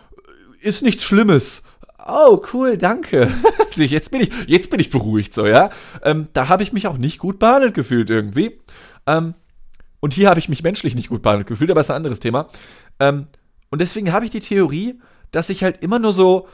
ist 0.59 0.83
nichts 0.83 1.03
Schlimmes. 1.03 1.63
Oh, 2.07 2.41
cool, 2.53 2.77
danke. 2.77 3.31
jetzt, 3.75 4.11
bin 4.11 4.21
ich, 4.21 4.31
jetzt 4.47 4.69
bin 4.69 4.79
ich 4.79 4.89
beruhigt, 4.89 5.33
so, 5.33 5.45
ja. 5.45 5.69
Ähm, 6.03 6.29
da 6.33 6.47
habe 6.47 6.63
ich 6.63 6.73
mich 6.73 6.87
auch 6.87 6.97
nicht 6.97 7.19
gut 7.19 7.37
behandelt 7.39 7.73
gefühlt 7.73 8.09
irgendwie. 8.09 8.59
Ähm, 9.05 9.33
und 9.99 10.13
hier 10.13 10.29
habe 10.29 10.39
ich 10.39 10.49
mich 10.49 10.63
menschlich 10.63 10.95
nicht 10.95 11.09
gut 11.09 11.21
behandelt 11.21 11.47
gefühlt, 11.47 11.69
aber 11.69 11.81
ist 11.81 11.89
ein 11.89 11.97
anderes 11.97 12.19
Thema. 12.19 12.47
Ähm, 12.99 13.27
und 13.69 13.81
deswegen 13.81 14.13
habe 14.13 14.25
ich 14.25 14.31
die 14.31 14.39
Theorie, 14.39 15.01
dass 15.31 15.49
ich 15.49 15.63
halt 15.63 15.83
immer 15.83 15.99
nur 15.99 16.13
so 16.13 16.47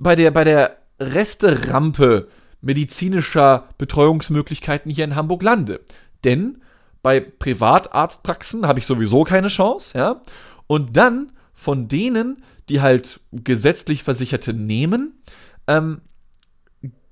bei 0.00 0.14
der, 0.14 0.30
bei 0.30 0.44
der 0.44 0.76
Resterampe 1.00 2.28
medizinischer 2.62 3.68
Betreuungsmöglichkeiten 3.76 4.90
hier 4.90 5.04
in 5.04 5.16
Hamburg 5.16 5.42
lande. 5.42 5.80
Denn 6.24 6.62
bei 7.02 7.20
Privatarztpraxen 7.20 8.66
habe 8.66 8.78
ich 8.78 8.86
sowieso 8.86 9.24
keine 9.24 9.48
Chance, 9.48 9.98
ja. 9.98 10.22
Und 10.66 10.96
dann 10.96 11.32
von 11.52 11.88
denen, 11.88 12.42
die 12.68 12.80
halt 12.80 13.20
gesetzlich 13.32 14.04
Versicherte 14.04 14.54
nehmen, 14.54 15.20
ähm, 15.66 16.00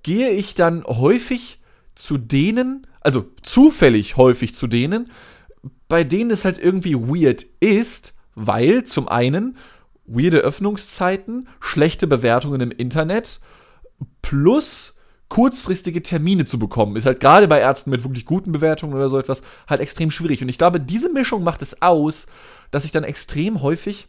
gehe 0.02 0.30
ich 0.30 0.54
dann 0.54 0.84
häufig 0.84 1.60
zu 1.94 2.16
denen, 2.16 2.86
also 3.00 3.26
zufällig 3.42 4.16
häufig 4.16 4.54
zu 4.54 4.66
denen, 4.66 5.10
bei 5.88 6.04
denen 6.04 6.30
es 6.30 6.44
halt 6.44 6.58
irgendwie 6.58 6.94
weird 6.94 7.44
ist, 7.60 8.16
weil 8.34 8.84
zum 8.84 9.08
einen 9.08 9.56
weirde 10.06 10.38
Öffnungszeiten, 10.38 11.48
schlechte 11.60 12.06
Bewertungen 12.06 12.60
im 12.60 12.70
Internet 12.70 13.40
plus 14.22 14.96
kurzfristige 15.30 16.02
Termine 16.02 16.44
zu 16.44 16.58
bekommen, 16.58 16.96
ist 16.96 17.06
halt 17.06 17.20
gerade 17.20 17.48
bei 17.48 17.60
Ärzten 17.60 17.88
mit 17.90 18.04
wirklich 18.04 18.26
guten 18.26 18.52
Bewertungen 18.52 18.92
oder 18.92 19.08
so 19.08 19.18
etwas 19.18 19.40
halt 19.66 19.80
extrem 19.80 20.10
schwierig. 20.10 20.42
Und 20.42 20.50
ich 20.50 20.58
glaube, 20.58 20.80
diese 20.80 21.08
Mischung 21.08 21.42
macht 21.42 21.62
es 21.62 21.80
aus, 21.80 22.26
dass 22.70 22.84
ich 22.84 22.90
dann 22.90 23.04
extrem 23.04 23.62
häufig 23.62 24.08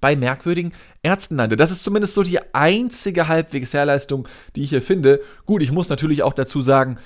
bei 0.00 0.16
merkwürdigen 0.16 0.72
Ärzten 1.02 1.36
lande. 1.36 1.56
Das 1.56 1.70
ist 1.70 1.84
zumindest 1.84 2.14
so 2.14 2.24
die 2.24 2.40
einzige 2.54 3.28
halbwegs 3.28 3.72
Leistung, 3.72 4.28
die 4.56 4.62
ich 4.62 4.70
hier 4.70 4.82
finde. 4.82 5.20
Gut, 5.46 5.62
ich 5.62 5.72
muss 5.72 5.88
natürlich 5.88 6.22
auch 6.22 6.32
dazu 6.32 6.60
sagen, 6.60 6.98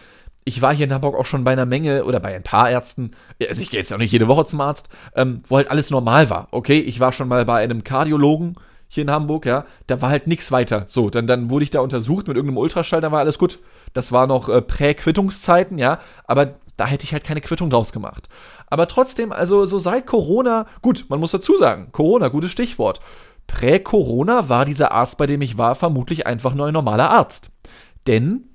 ich 0.45 0.63
war 0.63 0.75
hier 0.75 0.87
in 0.87 0.93
Hamburg 0.93 1.17
auch 1.17 1.27
schon 1.27 1.45
bei 1.45 1.53
einer 1.53 1.67
Menge 1.67 2.05
oder 2.05 2.21
bei 2.21 2.35
ein 2.35 2.43
paar 2.43 2.71
Ärzten, 2.71 3.11
also 3.47 3.61
ich 3.61 3.69
gehe 3.69 3.81
jetzt 3.81 3.93
auch 3.93 3.99
nicht 3.99 4.13
jede 4.13 4.29
Woche 4.29 4.47
zum 4.47 4.61
Arzt, 4.61 4.89
ähm, 5.15 5.43
wo 5.49 5.57
halt 5.57 5.71
alles 5.71 5.91
normal 5.91 6.31
war. 6.31 6.49
Okay, 6.53 6.79
ich 6.79 7.01
war 7.01 7.13
schon 7.13 7.29
mal 7.29 7.45
bei 7.45 7.59
einem 7.59 7.85
Kardiologen, 7.85 8.55
hier 8.89 9.03
in 9.03 9.11
Hamburg, 9.11 9.47
ja, 9.47 9.65
da 9.87 10.01
war 10.01 10.11
halt 10.11 10.27
nichts 10.27 10.53
weiter. 10.53 10.85
So, 10.89 11.11
dann, 11.11 11.27
dann 11.27 11.51
wurde 11.51 11.65
ich 11.65 11.71
da 11.71 11.81
untersucht 11.81 12.29
mit 12.29 12.37
irgendeinem 12.37 12.59
Ultraschall, 12.59 13.01
da 13.01 13.11
war 13.11 13.21
alles 13.21 13.39
gut. 13.39 13.59
Das 13.93 14.13
war 14.13 14.27
noch 14.27 14.49
äh, 14.49 14.63
Prä-Quittungszeiten, 14.63 15.79
ja, 15.79 15.99
aber 16.25 16.55
da 16.77 16.87
hätte 16.87 17.05
ich 17.05 17.13
halt 17.13 17.25
keine 17.25 17.41
Quittung 17.41 17.71
draus 17.71 17.93
gemacht. 17.93 18.29
Aber 18.69 18.89
trotzdem, 18.89 19.33
also 19.33 19.67
so 19.67 19.79
seit 19.79 20.07
Corona, 20.07 20.67
gut, 20.83 21.07
man 21.09 21.21
muss 21.21 21.31
dazu 21.31 21.57
sagen, 21.57 21.89
Corona, 21.93 22.29
gutes 22.29 22.51
Stichwort. 22.51 23.01
Prä-Corona 23.47 24.49
war 24.49 24.65
dieser 24.65 24.93
Arzt, 24.93 25.19
bei 25.19 25.27
dem 25.27 25.41
ich 25.41 25.57
war, 25.57 25.75
vermutlich 25.75 26.27
einfach 26.27 26.55
nur 26.55 26.67
ein 26.67 26.73
normaler 26.73 27.11
Arzt. 27.11 27.51
Denn 28.07 28.51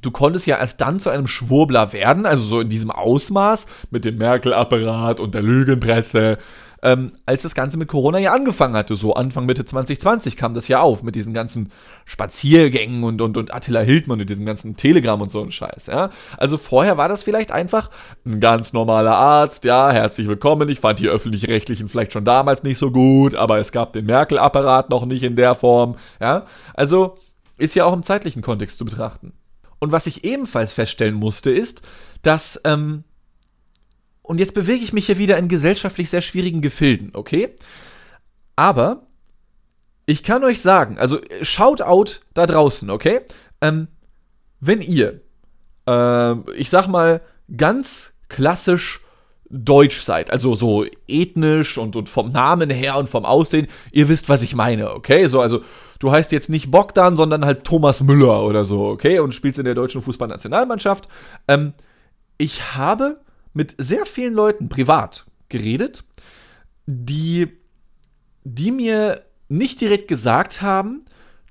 du 0.00 0.10
konntest 0.10 0.46
ja 0.46 0.58
erst 0.58 0.80
dann 0.80 1.00
zu 1.00 1.10
einem 1.10 1.26
Schwurbler 1.26 1.92
werden, 1.92 2.26
also 2.26 2.44
so 2.44 2.60
in 2.60 2.68
diesem 2.68 2.90
Ausmaß 2.90 3.66
mit 3.90 4.04
dem 4.04 4.18
Merkel-Apparat 4.18 5.20
und 5.20 5.34
der 5.34 5.42
Lügenpresse, 5.42 6.38
ähm, 6.82 7.12
als 7.26 7.42
das 7.42 7.54
Ganze 7.54 7.78
mit 7.78 7.88
Corona 7.88 8.18
ja 8.18 8.32
angefangen 8.32 8.76
hatte. 8.76 8.96
So 8.96 9.14
Anfang 9.14 9.46
Mitte 9.46 9.64
2020 9.64 10.36
kam 10.36 10.52
das 10.52 10.68
ja 10.68 10.80
auf 10.80 11.02
mit 11.02 11.14
diesen 11.14 11.32
ganzen 11.32 11.70
Spaziergängen 12.04 13.04
und, 13.04 13.20
und, 13.22 13.36
und 13.36 13.54
Attila 13.54 13.80
Hildmann 13.80 14.20
und 14.20 14.28
diesem 14.28 14.44
ganzen 14.44 14.76
Telegram 14.76 15.20
und 15.20 15.30
so 15.30 15.42
ein 15.42 15.52
Scheiß. 15.52 15.86
Ja? 15.86 16.10
Also 16.36 16.58
vorher 16.58 16.98
war 16.98 17.08
das 17.08 17.22
vielleicht 17.22 17.52
einfach 17.52 17.90
ein 18.26 18.40
ganz 18.40 18.72
normaler 18.72 19.16
Arzt. 19.16 19.64
Ja, 19.64 19.92
herzlich 19.92 20.26
willkommen. 20.26 20.68
Ich 20.68 20.80
fand 20.80 20.98
die 20.98 21.08
öffentlich-rechtlichen 21.08 21.88
vielleicht 21.88 22.12
schon 22.12 22.24
damals 22.24 22.64
nicht 22.64 22.78
so 22.78 22.90
gut, 22.90 23.36
aber 23.36 23.58
es 23.58 23.70
gab 23.70 23.92
den 23.92 24.06
Merkel-Apparat 24.06 24.90
noch 24.90 25.06
nicht 25.06 25.22
in 25.22 25.36
der 25.36 25.54
Form. 25.54 25.96
Ja, 26.20 26.46
also 26.74 27.18
ist 27.58 27.76
ja 27.76 27.84
auch 27.84 27.92
im 27.92 28.02
zeitlichen 28.02 28.42
Kontext 28.42 28.78
zu 28.78 28.84
betrachten. 28.84 29.34
Und 29.78 29.92
was 29.92 30.06
ich 30.06 30.24
ebenfalls 30.24 30.72
feststellen 30.72 31.14
musste, 31.14 31.50
ist, 31.50 31.82
dass 32.22 32.60
ähm, 32.64 33.04
und 34.22 34.38
jetzt 34.38 34.54
bewege 34.54 34.84
ich 34.84 34.92
mich 34.92 35.06
hier 35.06 35.18
wieder 35.18 35.36
in 35.36 35.48
gesellschaftlich 35.48 36.10
sehr 36.10 36.22
schwierigen 36.22 36.60
Gefilden, 36.60 37.10
okay? 37.14 37.54
Aber 38.56 39.06
ich 40.06 40.22
kann 40.22 40.44
euch 40.44 40.60
sagen, 40.60 40.98
also 40.98 41.18
Shoutout 41.42 42.20
da 42.34 42.46
draußen, 42.46 42.90
okay? 42.90 43.20
Ähm, 43.60 43.88
wenn 44.60 44.80
ihr, 44.80 45.20
äh, 45.88 46.52
ich 46.52 46.70
sag 46.70 46.86
mal, 46.86 47.20
ganz 47.56 48.14
klassisch 48.28 49.00
deutsch 49.50 50.00
seid, 50.00 50.30
also 50.30 50.54
so 50.54 50.86
ethnisch 51.06 51.76
und, 51.76 51.94
und 51.94 52.08
vom 52.08 52.30
Namen 52.30 52.70
her 52.70 52.96
und 52.96 53.08
vom 53.08 53.24
Aussehen, 53.24 53.66
ihr 53.90 54.08
wisst, 54.08 54.28
was 54.28 54.42
ich 54.42 54.54
meine, 54.54 54.92
okay? 54.94 55.26
So, 55.26 55.40
also 55.40 55.62
du 55.98 56.10
heißt 56.10 56.32
jetzt 56.32 56.48
nicht 56.48 56.70
Bogdan, 56.70 57.16
sondern 57.16 57.44
halt 57.44 57.64
Thomas 57.64 58.02
Müller 58.02 58.44
oder 58.44 58.64
so, 58.64 58.86
okay? 58.86 59.18
Und 59.18 59.34
spielst 59.34 59.58
in 59.58 59.64
der 59.64 59.74
deutschen 59.74 60.00
Fußballnationalmannschaft. 60.00 61.08
Ähm, 61.48 61.74
ich 62.38 62.74
habe 62.74 63.20
mit 63.52 63.74
sehr 63.78 64.06
vielen 64.06 64.34
Leuten 64.34 64.68
privat 64.68 65.26
geredet, 65.48 66.04
die, 66.86 67.48
die 68.44 68.70
mir 68.70 69.22
nicht 69.48 69.80
direkt 69.80 70.08
gesagt 70.08 70.62
haben, 70.62 71.04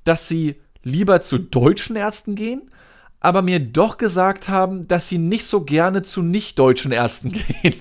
dass 0.03 0.27
sie 0.27 0.55
lieber 0.83 1.21
zu 1.21 1.37
deutschen 1.37 1.95
Ärzten 1.95 2.35
gehen, 2.35 2.71
aber 3.19 3.43
mir 3.43 3.59
doch 3.59 3.97
gesagt 3.97 4.49
haben, 4.49 4.87
dass 4.87 5.07
sie 5.07 5.19
nicht 5.19 5.45
so 5.45 5.63
gerne 5.63 6.01
zu 6.01 6.23
nicht-deutschen 6.23 6.91
Ärzten 6.91 7.31
gehen. 7.61 7.75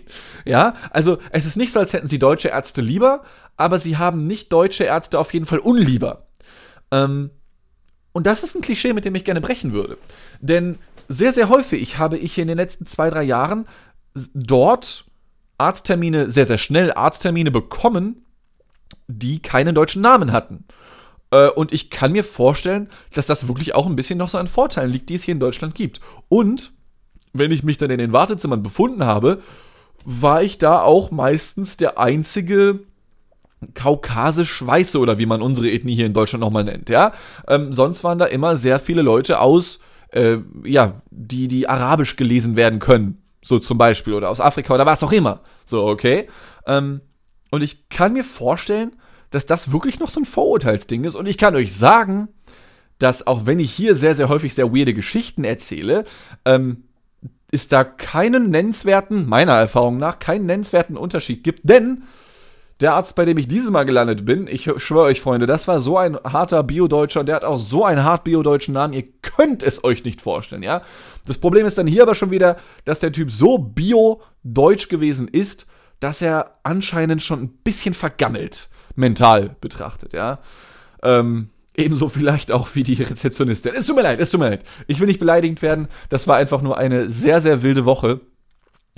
ja, 0.45 0.75
also 0.91 1.19
es 1.31 1.47
ist 1.47 1.57
nicht 1.57 1.73
so, 1.73 1.81
als 1.81 1.95
hätten 1.95 2.09
sie 2.09 2.19
deutsche 2.19 2.49
Ärzte 2.49 2.83
lieber, 2.83 3.25
aber 3.57 3.81
sie 3.81 3.97
haben 3.97 4.25
nicht 4.25 4.53
deutsche 4.53 4.85
Ärzte 4.85 5.19
auf 5.19 5.33
jeden 5.33 5.47
Fall 5.47 5.59
unlieber. 5.59 6.27
Ähm, 6.91 7.31
und 8.13 8.27
das 8.27 8.43
ist 8.43 8.55
ein 8.55 8.63
Klischee, 8.63 8.93
mit 8.93 9.05
dem 9.05 9.15
ich 9.15 9.25
gerne 9.25 9.41
brechen 9.41 9.73
würde. 9.73 9.97
Denn 10.41 10.79
sehr, 11.09 11.33
sehr 11.33 11.49
häufig 11.49 11.99
habe 11.99 12.19
ich 12.19 12.39
in 12.39 12.49
den 12.49 12.57
letzten 12.57 12.87
zwei, 12.87 13.09
drei 13.11 13.23
Jahren 13.23 13.67
dort 14.15 15.05
Arzttermine, 15.59 16.31
sehr, 16.31 16.47
sehr 16.47 16.59
schnell 16.59 16.93
Arzttermine 16.93 17.51
bekommen, 17.51 18.25
die 19.09 19.41
keinen 19.41 19.75
deutschen 19.75 20.03
Namen 20.03 20.33
hatten. 20.33 20.65
Äh, 21.31 21.49
und 21.51 21.73
ich 21.73 21.91
kann 21.91 22.13
mir 22.13 22.25
vorstellen, 22.25 22.89
dass 23.15 23.27
das 23.27 23.49
wirklich 23.49 23.75
auch 23.75 23.87
ein 23.87 23.97
bisschen 23.97 24.19
noch 24.19 24.29
so 24.29 24.39
an 24.39 24.49
Vorteilen 24.49 24.91
liegt, 24.91 25.09
die 25.09 25.17
es 25.17 25.25
hier 25.25 25.33
in 25.33 25.41
Deutschland 25.41 25.75
gibt. 25.75 26.01
Und 26.29 26.73
wenn 27.33 27.51
ich 27.51 27.63
mich 27.63 27.79
dann 27.79 27.91
in 27.91 27.99
den 27.99 28.13
Wartezimmern 28.13 28.63
befunden 28.63 29.05
habe, 29.05 29.43
war 30.05 30.43
ich 30.43 30.59
da 30.59 30.83
auch 30.83 31.11
meistens 31.11 31.77
der 31.77 31.99
einzige 31.99 32.81
kaukasisch-weiße 33.75 34.99
oder 34.99 35.19
wie 35.19 35.27
man 35.27 35.43
unsere 35.43 35.71
Ethnie 35.71 35.95
hier 35.95 36.07
in 36.07 36.15
Deutschland 36.15 36.41
nochmal 36.41 36.65
nennt, 36.65 36.89
ja. 36.89 37.13
Ähm, 37.47 37.75
sonst 37.75 38.03
waren 38.03 38.19
da 38.19 38.25
immer 38.25 38.57
sehr 38.57 38.81
viele 38.81 39.03
Leute 39.03 39.39
aus, 39.41 39.81
äh, 40.13 40.39
ja, 40.65 41.03
die, 41.11 41.47
die 41.47 41.69
arabisch 41.69 42.17
gelesen 42.17 42.57
werden 42.57 42.79
können. 42.79 43.19
So 43.43 43.59
zum 43.59 43.79
Beispiel, 43.79 44.15
oder 44.15 44.31
aus 44.31 44.41
Afrika 44.41 44.75
oder 44.75 44.87
was 44.87 45.03
auch 45.03 45.13
immer. 45.13 45.41
So, 45.65 45.87
okay. 45.87 46.29
Ähm, 46.67 47.01
und 47.51 47.63
ich 47.63 47.89
kann 47.89 48.13
mir 48.13 48.25
vorstellen, 48.25 48.97
dass 49.31 49.47
das 49.47 49.73
wirklich 49.73 49.99
noch 49.99 50.11
so 50.11 50.21
ein 50.21 50.27
Vorurteilsding 50.27 51.05
ist. 51.05 51.15
Und 51.15 51.27
ich 51.27 51.39
kann 51.39 51.55
euch 51.55 51.75
sagen, 51.75 52.29
dass 52.99 53.27
auch 53.27 53.47
wenn 53.47 53.59
ich 53.59 53.73
hier 53.73 53.97
sehr, 53.97 54.15
sehr 54.15 54.29
häufig 54.29 54.55
sehr 54.55 54.75
weirde 54.75 54.95
Geschichten 54.95 55.45
erzähle, 55.45 56.05
ähm, 56.45 56.85
ist 57.51 57.73
da 57.73 57.83
keinen 57.83 58.51
nennenswerten, 58.51 59.29
meiner 59.29 59.55
Erfahrung 59.55 59.99
nach, 59.99 60.19
keinen 60.19 60.47
nennenswerten 60.47 60.97
Unterschied 60.97 61.43
gibt. 61.43 61.69
Denn 61.69 62.05
der 62.81 62.95
Arzt, 62.95 63.15
bei 63.15 63.25
dem 63.25 63.37
ich 63.39 63.49
dieses 63.49 63.71
Mal 63.71 63.85
gelandet 63.85 64.25
bin, 64.25 64.47
ich 64.47 64.71
schwöre 64.79 65.07
euch, 65.07 65.21
Freunde, 65.21 65.47
das 65.47 65.69
war 65.69 65.81
so 65.81 65.99
ein 65.99 66.17
harter 66.17 66.63
Bio-Deutscher 66.63 67.25
der 67.25 67.37
hat 67.37 67.45
auch 67.45 67.59
so 67.59 67.85
einen 67.85 68.05
hart 68.05 68.25
Bio-deutschen 68.25 68.75
Namen, 68.75 68.95
ihr 68.95 69.05
könnt 69.23 69.63
es 69.63 69.85
euch 69.85 70.05
nicht 70.05 70.21
vorstellen, 70.21 70.63
ja? 70.63 70.83
Das 71.27 71.39
Problem 71.39 71.67
ist 71.67 71.77
dann 71.77 71.87
hier 71.87 72.03
aber 72.03 72.15
schon 72.15 72.31
wieder, 72.31 72.57
dass 72.85 72.99
der 72.99 73.13
Typ 73.13 73.31
so 73.31 73.59
Bio-Deutsch 73.59 74.89
gewesen 74.89 75.29
ist, 75.29 75.67
dass 76.01 76.23
er 76.23 76.59
anscheinend 76.63 77.23
schon 77.23 77.43
ein 77.43 77.49
bisschen 77.49 77.93
vergammelt, 77.93 78.71
mental 78.97 79.57
betrachtet, 79.61 80.15
ja? 80.15 80.39
Ähm, 81.03 81.51
Ebenso 81.77 82.09
vielleicht 82.09 82.51
auch 82.51 82.75
wie 82.75 82.83
die 82.83 83.01
Rezeptionistin. 83.03 83.73
Es 83.75 83.87
tut 83.87 83.97
mir 83.97 84.03
leid, 84.03 84.21
es 84.21 84.31
tut 84.31 84.41
mir 84.41 84.51
leid. 84.51 84.65
Ich 84.87 84.99
will 84.99 85.07
nicht 85.07 85.21
beleidigend 85.21 85.63
werden. 85.63 85.89
Das 86.09 86.27
war 86.27 86.37
einfach 86.37 86.63
nur 86.63 86.77
eine 86.77 87.11
sehr, 87.11 87.41
sehr 87.41 87.63
wilde 87.63 87.85
Woche, 87.85 88.21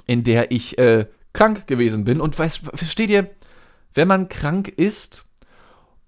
in 0.07 0.25
der 0.25 0.51
ich 0.51 0.79
äh, 0.79 1.07
krank 1.33 1.66
gewesen 1.66 2.05
bin. 2.05 2.21
Und 2.21 2.37
weißt, 2.38 2.62
versteht 2.75 3.11
ihr, 3.11 3.29
wenn 3.95 4.09
man 4.09 4.29
krank 4.29 4.69
ist 4.69 5.25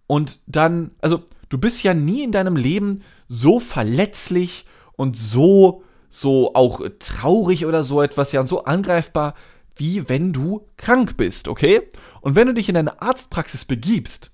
und 0.07 0.41
dann, 0.47 0.93
also 1.01 1.23
du 1.49 1.59
bist 1.59 1.83
ja 1.83 1.95
nie 1.95 2.23
in 2.23 2.33
deinem 2.33 2.57
Leben 2.57 3.03
so 3.29 3.61
verletzlich 3.61 4.67
und 4.97 5.17
so, 5.17 5.83
so 6.09 6.55
auch 6.55 6.81
traurig 6.99 7.67
oder 7.67 7.83
so 7.83 8.03
etwas, 8.03 8.33
ja, 8.33 8.41
und 8.41 8.49
so 8.49 8.65
angreifbar, 8.65 9.35
wie 9.77 10.09
wenn 10.09 10.33
du 10.33 10.69
krank 10.77 11.17
bist, 11.17 11.49
okay? 11.49 11.89
Und 12.21 12.37
wenn 12.37 12.47
du 12.47 12.55
dich 12.55 12.69
in 12.69 12.77
eine 12.77 13.03
Arztpraxis 13.03 13.65
begibst, 13.65 14.31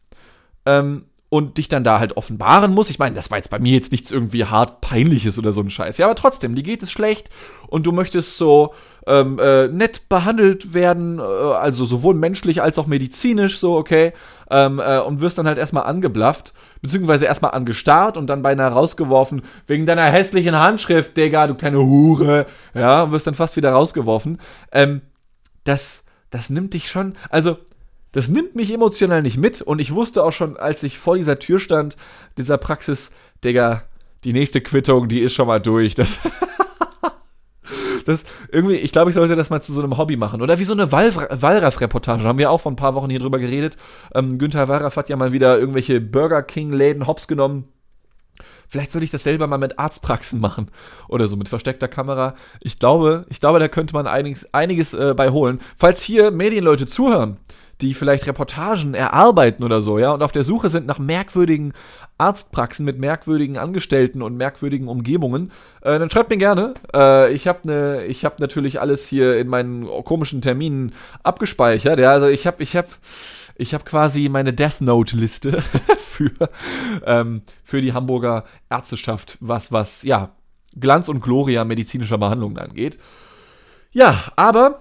ähm, 0.67 1.07
und 1.31 1.59
dich 1.59 1.69
dann 1.69 1.85
da 1.85 2.01
halt 2.01 2.17
offenbaren 2.17 2.75
muss. 2.75 2.91
Ich 2.91 2.99
meine, 2.99 3.15
das 3.15 3.31
war 3.31 3.39
jetzt 3.39 3.51
bei 3.51 3.61
mir 3.61 3.73
jetzt 3.73 3.93
nichts 3.93 4.11
irgendwie 4.11 4.45
hart 4.45 4.81
peinliches 4.81 5.39
oder 5.39 5.53
so 5.53 5.61
ein 5.61 5.71
Scheiß. 5.71 5.97
Ja, 5.97 6.07
aber 6.07 6.17
trotzdem, 6.17 6.57
dir 6.57 6.65
geht 6.65 6.83
es 6.83 6.91
schlecht 6.91 7.31
und 7.69 7.87
du 7.87 7.93
möchtest 7.93 8.37
so 8.37 8.75
ähm, 9.07 9.39
äh, 9.39 9.69
nett 9.69 10.09
behandelt 10.09 10.75
werden, 10.75 11.19
äh, 11.19 11.23
also 11.23 11.85
sowohl 11.85 12.15
menschlich 12.15 12.63
als 12.63 12.79
auch 12.79 12.87
medizinisch, 12.87 13.59
so, 13.59 13.77
okay, 13.77 14.13
ähm, 14.51 14.79
äh, 14.79 14.99
und 15.01 15.21
wirst 15.21 15.39
dann 15.39 15.47
halt 15.47 15.59
erstmal 15.59 15.85
angeblafft, 15.85 16.53
beziehungsweise 16.83 17.27
erstmal 17.27 17.53
angestarrt 17.53 18.17
und 18.17 18.29
dann 18.29 18.43
beinahe 18.43 18.71
rausgeworfen, 18.71 19.43
wegen 19.67 19.87
deiner 19.87 20.05
hässlichen 20.05 20.59
Handschrift, 20.59 21.17
Digga, 21.17 21.47
du 21.47 21.55
kleine 21.55 21.79
Hure, 21.79 22.47
ja, 22.75 23.05
und 23.05 23.13
wirst 23.13 23.27
dann 23.27 23.35
fast 23.35 23.57
wieder 23.57 23.73
rausgeworfen. 23.73 24.39
Ähm, 24.73 25.03
das, 25.65 26.05
das 26.31 26.51
nimmt 26.51 26.75
dich 26.75 26.91
schon, 26.91 27.17
also, 27.31 27.57
das 28.13 28.29
nimmt 28.29 28.57
mich 28.57 28.75
emotional 28.75 29.23
nicht 29.23 29.37
mit 29.37 29.63
und 29.63 29.79
ich 29.79 29.95
wusste 29.95 30.25
auch 30.25 30.33
schon, 30.33 30.57
als 30.57 30.83
ich 30.83 30.99
vor 30.99 31.17
dieser 31.17 31.39
Tür 31.39 31.61
stand, 31.61 31.97
dieser 32.37 32.59
Praxis, 32.59 33.13
Digga, 33.45 33.85
die 34.25 34.33
nächste 34.33 34.61
Quittung, 34.61 35.09
die 35.09 35.21
ist 35.21 35.35
schon 35.35 35.47
mal 35.47 35.61
durch. 35.61 35.95
Das, 35.95 36.19
das 38.05 38.25
irgendwie, 38.51 38.77
ich 38.77 38.93
glaube, 38.93 39.11
ich 39.11 39.15
sollte 39.15 39.37
das 39.37 39.51
mal 39.51 39.63
zu 39.63 39.73
so 39.73 39.83
einem 39.83 39.97
Hobby 39.99 40.17
machen. 40.17 40.43
Oder 40.43 40.59
wie 40.59 40.65
so 40.65 40.73
eine 40.73 40.91
Wallraff-Reportage. 40.93 42.25
Haben 42.25 42.39
wir 42.39 42.51
auch 42.51 42.61
vor 42.61 42.73
ein 42.73 42.77
paar 42.77 42.95
Wochen 42.95 43.11
hier 43.11 43.21
drüber 43.21 43.39
geredet. 43.39 43.77
Ähm, 44.15 44.39
Günther 44.39 44.69
Wallraff 44.69 44.97
hat 44.97 45.09
ja 45.09 45.17
mal 45.17 45.33
wieder 45.33 45.59
irgendwelche 45.59 46.01
Burger 46.01 46.43
King-Läden 46.43 47.07
hops 47.07 47.29
genommen. 47.29 47.69
Vielleicht 48.69 48.93
sollte 48.93 49.05
ich 49.05 49.11
das 49.11 49.25
selber 49.25 49.49
mal 49.49 49.59
mit 49.59 49.81
Arztpraxen 49.81 50.41
machen 50.41 50.71
oder 51.09 51.27
so 51.27 51.37
mit 51.37 51.49
versteckter 51.49 51.89
Kamera. 51.89 52.37
Ich 52.61 52.79
glaube, 52.79 53.27
ich 53.29 53.41
glaube, 53.41 53.59
da 53.59 53.67
könnte 53.67 53.95
man 53.95 54.07
einiges, 54.07 54.53
einiges 54.55 54.95
äh, 54.95 55.13
bei 55.17 55.31
holen. 55.31 55.61
Falls 55.77 56.03
hier 56.03 56.31
Medienleute 56.31 56.87
zuhören, 56.87 57.39
die 57.83 57.95
vielleicht 57.95 58.27
Reportagen 58.27 58.95
erarbeiten 58.95 59.64
oder 59.64 59.81
so, 59.81 59.99
ja, 59.99 60.12
und 60.12 60.23
auf 60.23 60.33
der 60.33 60.45
Suche 60.45 60.69
sind 60.69 60.87
nach 60.87 60.99
merkwürdigen 60.99 61.73
Arztpraxen 62.21 62.85
mit 62.85 62.99
merkwürdigen 62.99 63.57
Angestellten 63.57 64.21
und 64.23 64.37
merkwürdigen 64.37 64.88
Umgebungen, 64.88 65.51
äh, 65.81 65.99
dann 65.99 66.11
schreibt 66.11 66.31
mir 66.31 66.37
gerne. 66.37 66.75
Äh, 66.95 67.33
ich 67.33 67.49
habe 67.49 67.66
ne, 67.66 68.05
habe 68.25 68.35
natürlich 68.38 68.81
alles 68.81 69.09
hier 69.09 69.38
in 69.38 69.49
meinen 69.49 69.87
komischen 70.05 70.43
Terminen 70.43 70.93
abgespeichert. 71.23 71.99
Ja, 71.99 72.12
also 72.12 72.29
ich 72.29 72.47
habe, 72.47 72.62
ich 72.62 72.77
habe, 72.77 72.88
ich 73.57 73.73
habe 73.73 73.85
quasi 73.85 74.29
meine 74.29 74.53
Death 74.53 74.83
Note 74.83 75.16
Liste 75.16 75.62
für 75.99 76.31
ähm, 77.07 77.43
für 77.64 77.81
die 77.81 77.95
Hamburger 77.95 78.45
Ärzteschaft, 78.69 79.38
was 79.40 79.73
was 79.73 80.03
ja 80.03 80.37
Glanz 80.79 81.09
und 81.09 81.23
Gloria 81.23 81.64
medizinischer 81.64 82.19
Behandlungen 82.19 82.59
angeht. 82.59 82.99
Ja, 83.93 84.25
aber 84.37 84.81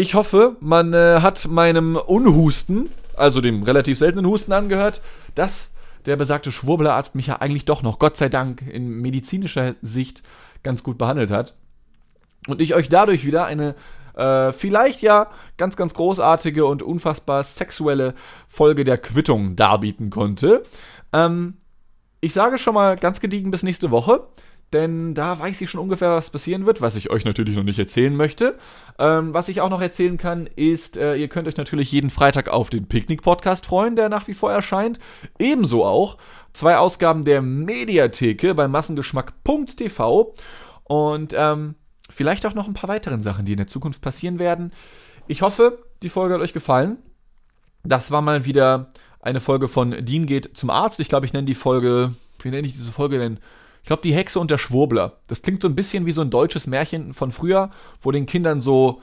ich 0.00 0.14
hoffe, 0.14 0.56
man 0.60 0.94
äh, 0.94 1.20
hat 1.20 1.46
meinem 1.48 1.96
Unhusten, 1.96 2.88
also 3.16 3.42
dem 3.42 3.62
relativ 3.62 3.98
seltenen 3.98 4.24
Husten 4.24 4.50
angehört, 4.50 5.02
dass 5.34 5.72
der 6.06 6.16
besagte 6.16 6.52
Schwurbelarzt 6.52 7.14
mich 7.14 7.26
ja 7.26 7.36
eigentlich 7.36 7.66
doch 7.66 7.82
noch, 7.82 7.98
Gott 7.98 8.16
sei 8.16 8.30
Dank, 8.30 8.62
in 8.62 8.88
medizinischer 9.02 9.74
Sicht 9.82 10.22
ganz 10.62 10.82
gut 10.82 10.96
behandelt 10.96 11.30
hat. 11.30 11.54
Und 12.48 12.62
ich 12.62 12.74
euch 12.74 12.88
dadurch 12.88 13.26
wieder 13.26 13.44
eine 13.44 13.74
äh, 14.16 14.52
vielleicht 14.52 15.02
ja 15.02 15.26
ganz, 15.58 15.76
ganz 15.76 15.92
großartige 15.92 16.64
und 16.64 16.82
unfassbar 16.82 17.44
sexuelle 17.44 18.14
Folge 18.48 18.84
der 18.84 18.96
Quittung 18.96 19.54
darbieten 19.54 20.08
konnte. 20.08 20.62
Ähm, 21.12 21.58
ich 22.22 22.32
sage 22.32 22.56
schon 22.56 22.72
mal 22.72 22.96
ganz 22.96 23.20
gediegen 23.20 23.50
bis 23.50 23.62
nächste 23.62 23.90
Woche 23.90 24.26
denn 24.72 25.14
da 25.14 25.38
weiß 25.38 25.60
ich 25.60 25.70
schon 25.70 25.80
ungefähr, 25.80 26.10
was 26.10 26.30
passieren 26.30 26.64
wird, 26.64 26.80
was 26.80 26.94
ich 26.96 27.10
euch 27.10 27.24
natürlich 27.24 27.56
noch 27.56 27.64
nicht 27.64 27.78
erzählen 27.78 28.14
möchte. 28.14 28.56
Ähm, 28.98 29.34
was 29.34 29.48
ich 29.48 29.60
auch 29.60 29.70
noch 29.70 29.80
erzählen 29.80 30.16
kann, 30.16 30.48
ist, 30.54 30.96
äh, 30.96 31.16
ihr 31.16 31.28
könnt 31.28 31.48
euch 31.48 31.56
natürlich 31.56 31.90
jeden 31.90 32.10
Freitag 32.10 32.48
auf 32.48 32.70
den 32.70 32.86
Picknick-Podcast 32.86 33.66
freuen, 33.66 33.96
der 33.96 34.08
nach 34.08 34.28
wie 34.28 34.34
vor 34.34 34.52
erscheint. 34.52 35.00
Ebenso 35.38 35.84
auch 35.84 36.18
zwei 36.52 36.76
Ausgaben 36.76 37.24
der 37.24 37.42
Mediatheke 37.42 38.54
bei 38.54 38.68
massengeschmack.tv 38.68 40.34
und 40.84 41.34
ähm, 41.36 41.74
vielleicht 42.08 42.46
auch 42.46 42.54
noch 42.54 42.68
ein 42.68 42.74
paar 42.74 42.88
weiteren 42.88 43.22
Sachen, 43.22 43.46
die 43.46 43.52
in 43.52 43.58
der 43.58 43.66
Zukunft 43.66 44.02
passieren 44.02 44.38
werden. 44.38 44.72
Ich 45.26 45.42
hoffe, 45.42 45.84
die 46.02 46.08
Folge 46.08 46.34
hat 46.34 46.40
euch 46.40 46.52
gefallen. 46.52 46.98
Das 47.82 48.10
war 48.10 48.22
mal 48.22 48.44
wieder 48.44 48.90
eine 49.20 49.40
Folge 49.40 49.68
von 49.68 50.04
Dean 50.04 50.26
geht 50.26 50.56
zum 50.56 50.70
Arzt. 50.70 51.00
Ich 51.00 51.08
glaube, 51.08 51.26
ich 51.26 51.32
nenne 51.32 51.46
die 51.46 51.54
Folge, 51.54 52.14
wie 52.40 52.50
nenne 52.50 52.66
ich 52.66 52.72
diese 52.72 52.92
Folge 52.92 53.18
denn? 53.18 53.38
Ich 53.82 53.86
glaube, 53.86 54.02
die 54.02 54.14
Hexe 54.14 54.38
und 54.38 54.50
der 54.50 54.58
Schwurbler. 54.58 55.18
Das 55.26 55.42
klingt 55.42 55.62
so 55.62 55.68
ein 55.68 55.74
bisschen 55.74 56.06
wie 56.06 56.12
so 56.12 56.20
ein 56.20 56.30
deutsches 56.30 56.66
Märchen 56.66 57.12
von 57.12 57.32
früher, 57.32 57.70
wo 58.00 58.10
den 58.10 58.26
Kindern 58.26 58.60
so 58.60 59.00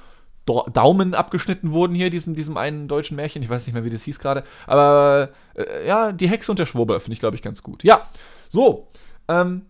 Daumen 0.48 1.14
abgeschnitten 1.14 1.72
wurden 1.72 1.94
hier, 1.94 2.10
diesem, 2.10 2.34
diesem 2.34 2.58
einen 2.58 2.88
deutschen 2.88 3.18
Märchen. 3.18 3.44
Ich 3.44 3.50
weiß 3.50 3.66
nicht 3.66 3.74
mehr, 3.74 3.84
wie 3.84 3.90
das 3.90 4.04
hieß 4.04 4.20
gerade. 4.20 4.44
Aber 4.66 5.30
äh, 5.56 5.86
ja, 5.88 6.12
die 6.12 6.30
Hexe 6.30 6.52
und 6.52 6.60
der 6.60 6.66
Schwurbler 6.66 7.00
finde 7.00 7.14
ich, 7.14 7.20
glaube 7.20 7.36
ich, 7.36 7.42
ganz 7.42 7.64
gut. 7.64 7.84
Ja, 7.84 8.08
so. 8.50 8.88
Ähm, 9.28 9.64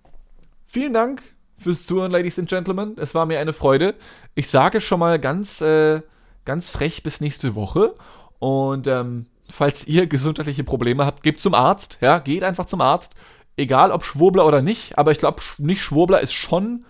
vielen 0.67 0.93
Dank 0.93 1.23
fürs 1.57 1.85
Zuhören, 1.85 2.11
Ladies 2.11 2.37
and 2.37 2.47
Gentlemen. 2.47 2.95
Es 2.97 3.15
war 3.15 3.25
mir 3.25 3.39
eine 3.39 3.53
Freude. 3.53 3.95
Ich 4.35 4.49
sage 4.49 4.79
schon 4.81 4.99
mal 4.99 5.17
ganz, 5.17 5.61
äh, 5.61 6.01
ganz 6.45 6.69
frech 6.69 7.01
bis 7.01 7.21
nächste 7.21 7.55
Woche. 7.55 7.95
Und 8.37 8.85
ähm, 8.85 9.25
falls 9.49 9.87
ihr 9.87 10.05
gesundheitliche 10.05 10.63
Probleme 10.63 11.05
habt, 11.05 11.23
gebt 11.23 11.39
zum 11.39 11.55
Arzt. 11.55 11.97
Ja, 12.01 12.19
geht 12.19 12.43
einfach 12.43 12.65
zum 12.65 12.81
Arzt 12.81 13.15
egal 13.57 13.91
ob 13.91 14.05
Schwurbler 14.05 14.45
oder 14.45 14.61
nicht, 14.61 14.97
aber 14.97 15.11
ich 15.11 15.17
glaube, 15.17 15.41
nicht 15.57 15.81
Schwurbler 15.81 16.21
ist 16.21 16.33
schon 16.33 16.85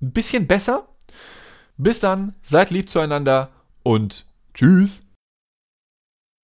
ein 0.00 0.12
bisschen 0.12 0.46
besser. 0.46 0.86
Bis 1.76 2.00
dann, 2.00 2.34
seid 2.40 2.70
lieb 2.70 2.88
zueinander 2.88 3.50
und 3.82 4.26
tschüss. 4.54 5.01